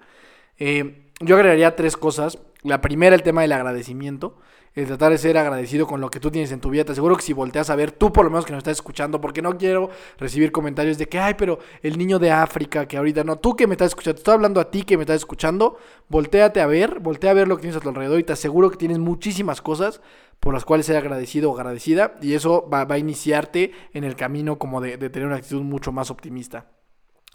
[0.58, 2.38] Eh, yo agregaría tres cosas.
[2.62, 4.38] La primera, el tema del agradecimiento
[4.74, 6.84] el tratar de ser agradecido con lo que tú tienes en tu vida.
[6.84, 9.20] Te aseguro que si volteas a ver, tú por lo menos que nos estás escuchando,
[9.20, 13.22] porque no quiero recibir comentarios de que, ay, pero el niño de África, que ahorita
[13.22, 15.78] no, tú que me estás escuchando, te estoy hablando a ti que me estás escuchando,
[16.08, 18.70] volteate a ver, voltea a ver lo que tienes a tu alrededor y te aseguro
[18.70, 20.00] que tienes muchísimas cosas
[20.40, 24.58] por las cuales ser agradecido o agradecida y eso va, a iniciarte en el camino
[24.58, 26.66] como de tener una actitud mucho más optimista.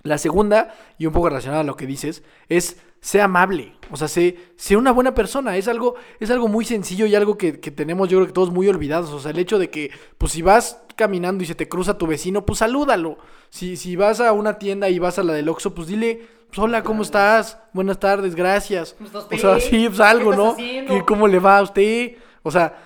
[0.04, 3.74] La segunda, y un poco relacionada a lo que dices, es sea amable.
[3.92, 5.58] O sea, sé, sé, una buena persona.
[5.58, 8.68] Es algo, es algo muy sencillo y algo que, tenemos, yo creo que todos muy
[8.68, 9.12] olvidados.
[9.12, 12.08] O sea, el hecho de que, pues si vas caminando y se te cruza tu
[12.08, 13.18] vecino, pues salúdalo.
[13.50, 16.60] Si, si vas a una tienda y vas a la del Oxxo, pues dile, pues,
[16.60, 17.58] hola, ¿cómo estás?
[17.74, 18.96] Buenas tardes, gracias.
[19.14, 20.56] o sea, sí, pues algo, ¿no?
[20.60, 22.16] ¿Y cómo le va a usted?
[22.44, 22.78] O sea,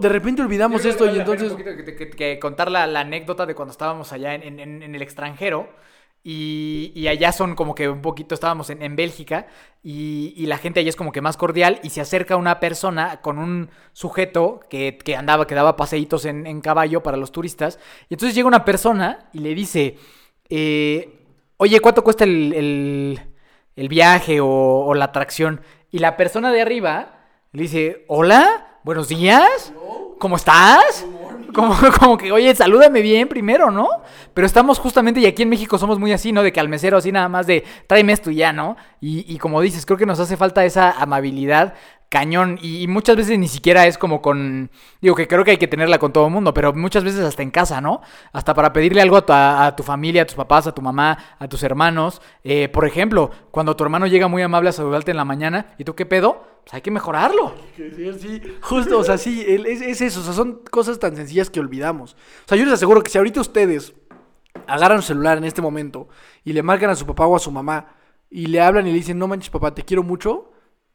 [0.00, 1.52] de repente olvidamos esto y entonces...
[2.16, 5.68] que, contar la, anécdota de cuando estábamos allá en, en el extranjero
[6.26, 9.46] y, allá son como que un poquito, estábamos en, Bélgica
[9.82, 13.38] y, la gente allá es como que más cordial y se acerca una persona con
[13.38, 17.78] un sujeto que, andaba, que daba paseitos en, caballo para los turistas.
[18.08, 19.98] Y entonces llega una persona y le dice,
[20.48, 21.20] eh,
[21.58, 23.20] oye, ¿cuánto cuesta el,
[23.76, 25.60] viaje o, o, la atracción?
[25.90, 27.18] Y la persona de arriba
[27.52, 29.74] le dice, hola, buenos días,
[30.18, 31.04] ¿cómo estás?
[31.54, 33.88] Como, como que, oye, salúdame bien primero, ¿no?
[34.34, 36.42] Pero estamos justamente, y aquí en México somos muy así, ¿no?
[36.42, 38.76] De que al mesero así nada más de, tráeme esto y ya, ¿no?
[39.00, 41.74] Y, y como dices, creo que nos hace falta esa amabilidad
[42.08, 45.66] cañón y, muchas veces ni siquiera es como con, digo que creo que hay que
[45.66, 48.02] tenerla con todo el mundo, pero muchas veces hasta en casa, ¿no?
[48.32, 51.62] Hasta para pedirle algo a tu, familia, a tus papás, a tu mamá, a tus
[51.62, 52.22] hermanos.
[52.44, 55.84] Eh, por ejemplo, cuando tu hermano llega muy amable a saludarte en la mañana y
[55.84, 57.54] tú qué pedo, pues hay que mejorarlo.
[57.76, 61.60] Sí, justo, o sea, sí, es, es eso, o sea, son cosas tan sencillas que
[61.60, 62.14] olvidamos.
[62.44, 63.92] O sea, yo les aseguro que si ahorita ustedes
[64.66, 66.08] agarran su celular en este momento
[66.44, 67.88] y le marcan a su papá o a su mamá
[68.30, 70.52] y le hablan y le dicen, no manches papá, te quiero mucho,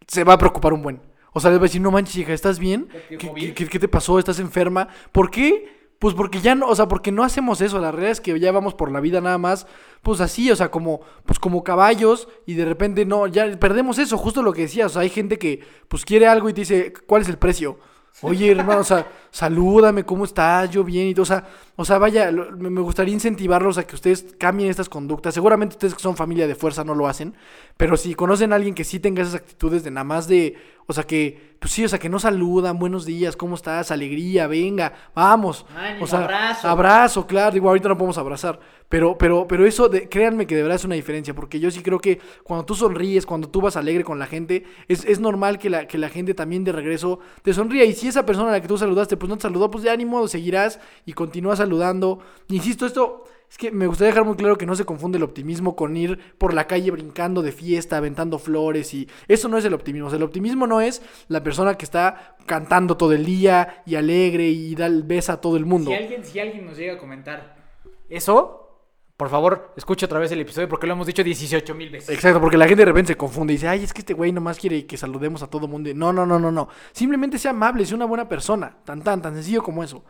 [0.09, 1.01] se va a preocupar un buen.
[1.31, 2.89] O sea, le va a decir, no manches, hija, ¿estás bien?
[3.09, 4.19] ¿Qué, te pasó?
[4.19, 4.89] ¿Estás enferma?
[5.11, 5.77] ¿Por qué?
[5.99, 7.79] Pues porque ya no, o sea, porque no hacemos eso.
[7.79, 9.67] La realidad es que ya vamos por la vida nada más,
[10.01, 14.17] pues así, o sea, como, pues como caballos y de repente no, ya perdemos eso,
[14.17, 14.87] justo lo que decías.
[14.87, 17.79] O sea, hay gente que, pues quiere algo y te dice, ¿cuál es el precio?
[18.21, 20.69] Oye, hermano, o sea, salúdame, ¿cómo estás?
[20.69, 21.23] Yo bien y todo.
[21.23, 21.47] O sea,
[21.81, 25.33] o sea, vaya, me gustaría incentivarlos a que ustedes cambien estas conductas.
[25.33, 27.37] Seguramente ustedes que son familia de fuerza no lo hacen,
[27.77, 30.57] pero si conocen a alguien que sí tenga esas actitudes de nada más de,
[30.87, 33.91] o sea, que, pues sí, o sea, que no saludan, buenos días, ¿cómo estás?
[33.91, 35.65] Alegría, venga, vamos.
[36.01, 36.67] o sea, abrazo.
[36.67, 38.59] Abrazo, claro, digo, ahorita no podemos abrazar,
[38.89, 41.83] pero, pero, pero eso, de, créanme que de verdad es una diferencia, porque yo sí
[41.83, 45.59] creo que cuando tú sonríes, cuando tú vas alegre con la gente, es, es normal
[45.59, 47.85] que la, que la gente también de regreso te sonría.
[47.85, 49.95] Y si esa persona a la que tú saludaste, pues no te saludó, pues ya
[49.95, 52.19] ni modo, seguirás y continúas saludando.
[52.49, 55.75] Insisto, esto es que me gustaría dejar muy claro que no se confunde el optimismo
[55.75, 59.73] con ir por la calle brincando de fiesta, aventando flores y eso no es el
[59.73, 60.09] optimismo.
[60.09, 64.75] el optimismo no es la persona que está cantando todo el día y alegre y
[64.75, 65.91] da el beso a todo el mundo.
[65.91, 67.55] Si alguien, si alguien nos llega a comentar
[68.09, 68.58] eso,
[69.19, 72.07] por favor, escucha otra vez el episodio porque lo hemos dicho 18 mil veces.
[72.07, 74.31] Exacto, porque la gente de repente se confunde y dice, ay, es que este güey
[74.31, 75.89] nomás quiere que saludemos a todo mundo.
[75.93, 76.69] No, no, no, no, no.
[76.93, 78.77] Simplemente sea amable, sea una buena persona.
[78.85, 80.05] Tan, tan, tan sencillo como eso.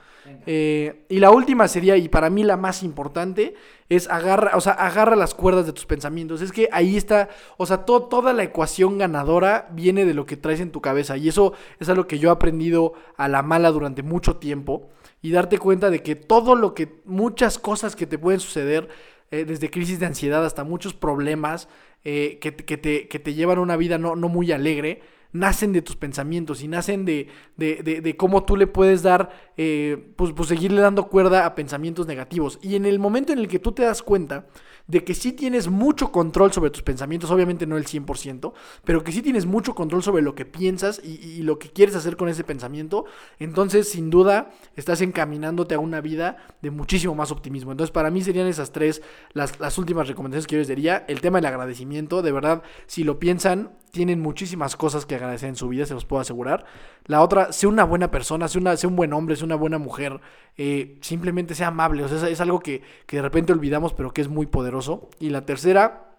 [0.45, 3.55] Eh, y la última sería, y para mí la más importante,
[3.89, 6.41] es agarra, o sea, agarra las cuerdas de tus pensamientos.
[6.41, 10.59] Es que ahí está, o sea, toda la ecuación ganadora viene de lo que traes
[10.59, 11.17] en tu cabeza.
[11.17, 14.91] Y eso es algo que yo he aprendido a la mala durante mucho tiempo
[15.21, 18.87] y darte cuenta de que todo lo que, muchas cosas que te pueden suceder,
[19.31, 21.67] eh, desde crisis de ansiedad hasta muchos problemas
[22.03, 25.01] eh, que, que, te, que, te, llevan a una vida no, no, muy alegre,
[25.31, 30.13] nacen de tus pensamientos y nacen de, de, de, cómo tú le puedes dar, eh,
[30.15, 32.57] pues, pues seguirle dando cuerda a pensamientos negativos.
[32.63, 34.47] Y en el momento en el que tú te das cuenta
[34.89, 39.11] de que sí tienes mucho control sobre tus pensamientos, obviamente no el 100%, pero que
[39.11, 42.43] sí tienes mucho control sobre lo que piensas y, lo que quieres hacer con ese
[42.43, 43.05] pensamiento,
[43.37, 47.71] entonces sin duda estás encaminándote a una vida de muchísimo más optimismo.
[47.71, 51.05] Entonces para mí serían esas tres las, las últimas recomendaciones que yo les daría.
[51.07, 55.55] El tema del agradecimiento, de verdad, si lo piensan, tienen muchísimas cosas que agradecer en
[55.55, 56.65] su vida, se los puedo asegurar.
[57.05, 59.77] La otra, sea una buena persona, sea, una, sea un buen hombre, sea una buena
[59.77, 60.19] mujer,
[60.57, 62.03] eh, simplemente sea amable.
[62.03, 65.09] O sea, es, algo que, de repente olvidamos, pero que es muy poderoso.
[65.19, 66.15] Y la tercera,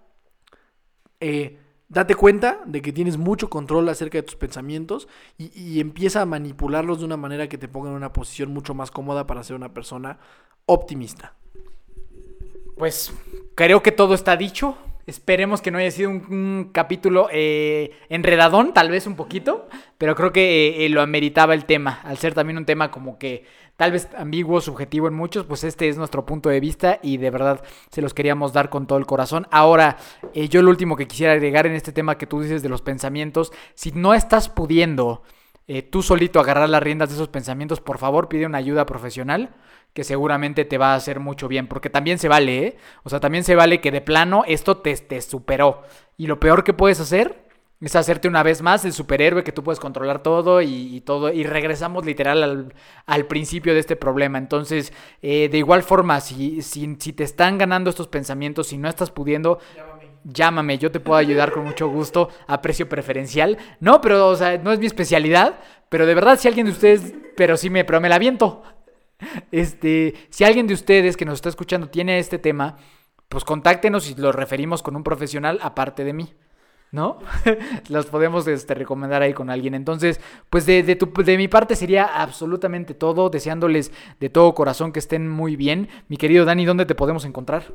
[1.20, 1.58] eh,
[1.88, 5.08] date cuenta de que tienes mucho control acerca de tus pensamientos
[5.38, 8.74] y, y, empieza a manipularlos de una manera que te ponga en una posición mucho
[8.74, 10.18] más cómoda para ser una persona
[10.66, 11.34] optimista.
[12.76, 13.12] Pues
[13.54, 14.76] creo que todo está dicho.
[15.10, 20.32] Esperemos que no haya sido un, capítulo eh, enredadón, tal vez un poquito, pero creo
[20.32, 23.44] que eh, lo ameritaba el tema, al ser también un tema como que
[23.74, 27.30] tal vez ambiguo, subjetivo en muchos, pues este es nuestro punto de vista y de
[27.30, 29.48] verdad se los queríamos dar con todo el corazón.
[29.50, 29.96] Ahora,
[30.32, 32.80] eh, yo lo último que quisiera agregar en este tema que tú dices de los
[32.80, 35.24] pensamientos, si no estás pudiendo
[35.66, 39.50] eh, tú solito agarrar las riendas de esos pensamientos, por favor pide una ayuda profesional
[39.92, 42.76] que seguramente te va a hacer mucho bien, porque también se vale, ¿eh?
[43.02, 45.82] O sea, también se vale que de plano esto te, te superó.
[46.16, 49.64] Y lo peor que puedes hacer es hacerte una vez más el superhéroe que tú
[49.64, 51.32] puedes controlar todo y, todo.
[51.32, 52.72] Y regresamos literal
[53.06, 54.36] al, principio de este problema.
[54.36, 58.88] Entonces, eh, de igual forma, si, si, si, te están ganando estos pensamientos, si no
[58.88, 59.58] estás pudiendo.
[60.22, 60.76] Llámame.
[60.76, 63.56] yo te puedo ayudar con mucho gusto a precio preferencial.
[63.80, 65.58] No, pero, o sea, no es mi especialidad.
[65.88, 68.62] Pero de verdad, si alguien de ustedes, pero sí me, pero me la viento.
[69.52, 72.76] Este, si alguien de ustedes que nos está escuchando tiene este tema,
[73.28, 76.34] pues contáctenos y lo referimos con un profesional aparte de mí.
[76.92, 77.18] ¿no?
[77.88, 79.74] Las podemos este, recomendar ahí con alguien.
[79.74, 84.98] Entonces, pues de, de, de, mi parte sería absolutamente todo, deseándoles de todo corazón que
[84.98, 85.88] estén muy bien.
[86.08, 87.72] Mi querido Dani, ¿dónde te podemos encontrar?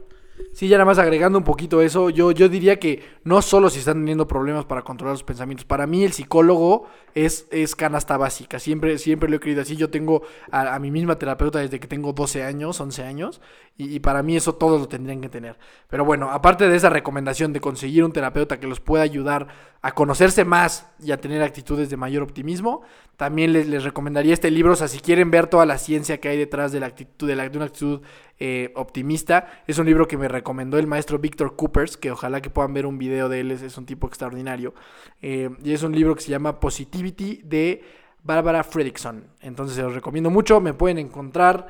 [0.52, 3.80] Sí, ya nada más agregando un poquito eso, yo, yo diría que no solo si
[3.80, 8.60] están teniendo problemas para controlar los pensamientos, para mí el psicólogo es, es canasta básica,
[8.60, 12.12] siempre, siempre lo he querido así, yo tengo a, mi misma terapeuta desde que tengo
[12.12, 13.42] 12 años, 11 años,
[13.78, 15.58] y, para mí eso todos lo tendrían que tener.
[15.90, 19.48] Pero bueno, aparte de esa recomendación de conseguir un terapeuta que los pueda ayudar
[19.82, 22.84] a conocerse más y a tener actitudes de mayor optimismo,
[23.18, 26.30] también les, les recomendaría este libro, o sea, si quieren ver toda la ciencia que
[26.30, 28.02] hay detrás de la actitud, de, la, de una actitud
[28.38, 29.64] eh, optimista.
[29.66, 32.86] Es un libro que me recomendó el maestro Víctor Coopers, que ojalá que puedan ver
[32.86, 34.74] un video de él, es, un tipo extraordinario.
[35.22, 37.84] Eh, y es un libro que se llama Positivity de
[38.24, 39.28] Barbara Fredrickson.
[39.42, 41.68] Entonces se los recomiendo mucho, me pueden encontrar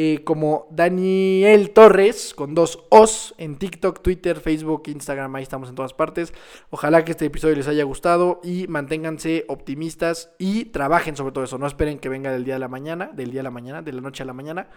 [0.00, 5.74] eh, como Daniel Torres, con dos O's, en TikTok, Twitter, Facebook, Instagram, ahí estamos en
[5.74, 6.32] todas partes.
[6.70, 11.58] Ojalá que este episodio les haya gustado y manténganse optimistas y trabajen sobre todo eso.
[11.58, 13.92] No esperen que venga del día de la mañana, del día de la mañana, de
[13.92, 14.68] la noche a la mañana.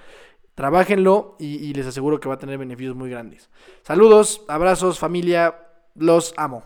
[0.55, 3.51] Trabajenlo y, y les aseguro que va a tener beneficios muy grandes.
[3.84, 5.55] Saludos, abrazos, familia,
[5.93, 6.63] los amo.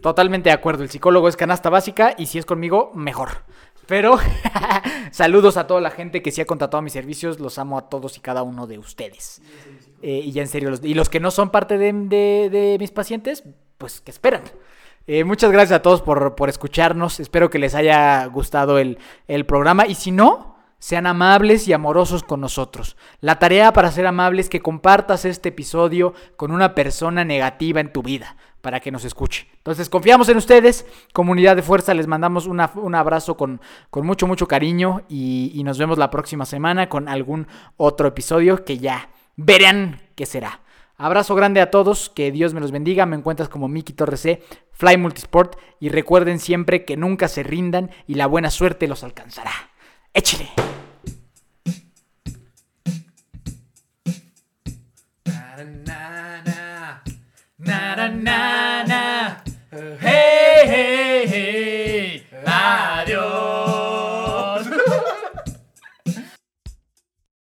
[0.00, 3.42] Totalmente de acuerdo, el psicólogo es canasta básica y si es conmigo, mejor.
[3.90, 4.20] Pero
[5.10, 7.40] saludos a toda la gente que sí ha contratado mis servicios.
[7.40, 9.42] Los amo a todos y cada uno de ustedes.
[10.00, 13.42] Eh, y ya en serio, y los que no son parte de, mis pacientes,
[13.78, 14.42] pues que esperan.
[15.08, 17.18] Eh, muchas gracias a todos por, escucharnos.
[17.18, 19.88] Espero que les haya gustado el, el programa.
[19.88, 22.96] Y si no, sean amables y amorosos con nosotros.
[23.20, 27.92] La tarea para ser amables es que compartas este episodio con una persona negativa en
[27.92, 29.48] tu vida para que nos escuche.
[29.56, 34.46] Entonces, confiamos en ustedes, comunidad de fuerza, les mandamos un abrazo con, con, mucho, mucho
[34.46, 37.46] cariño y, y, nos vemos la próxima semana con algún
[37.76, 40.60] otro episodio que ya verán qué será.
[40.96, 44.42] Abrazo grande a todos, que Dios me los bendiga, me encuentras como Miki Torres C,
[44.72, 49.52] Fly Multisport y recuerden siempre que nunca se rindan y la buena suerte los alcanzará.
[50.12, 50.50] ¡Échale!
[58.30, 59.02] na na.
[59.98, 62.22] Hey hey hey.
[62.46, 63.39] Mario.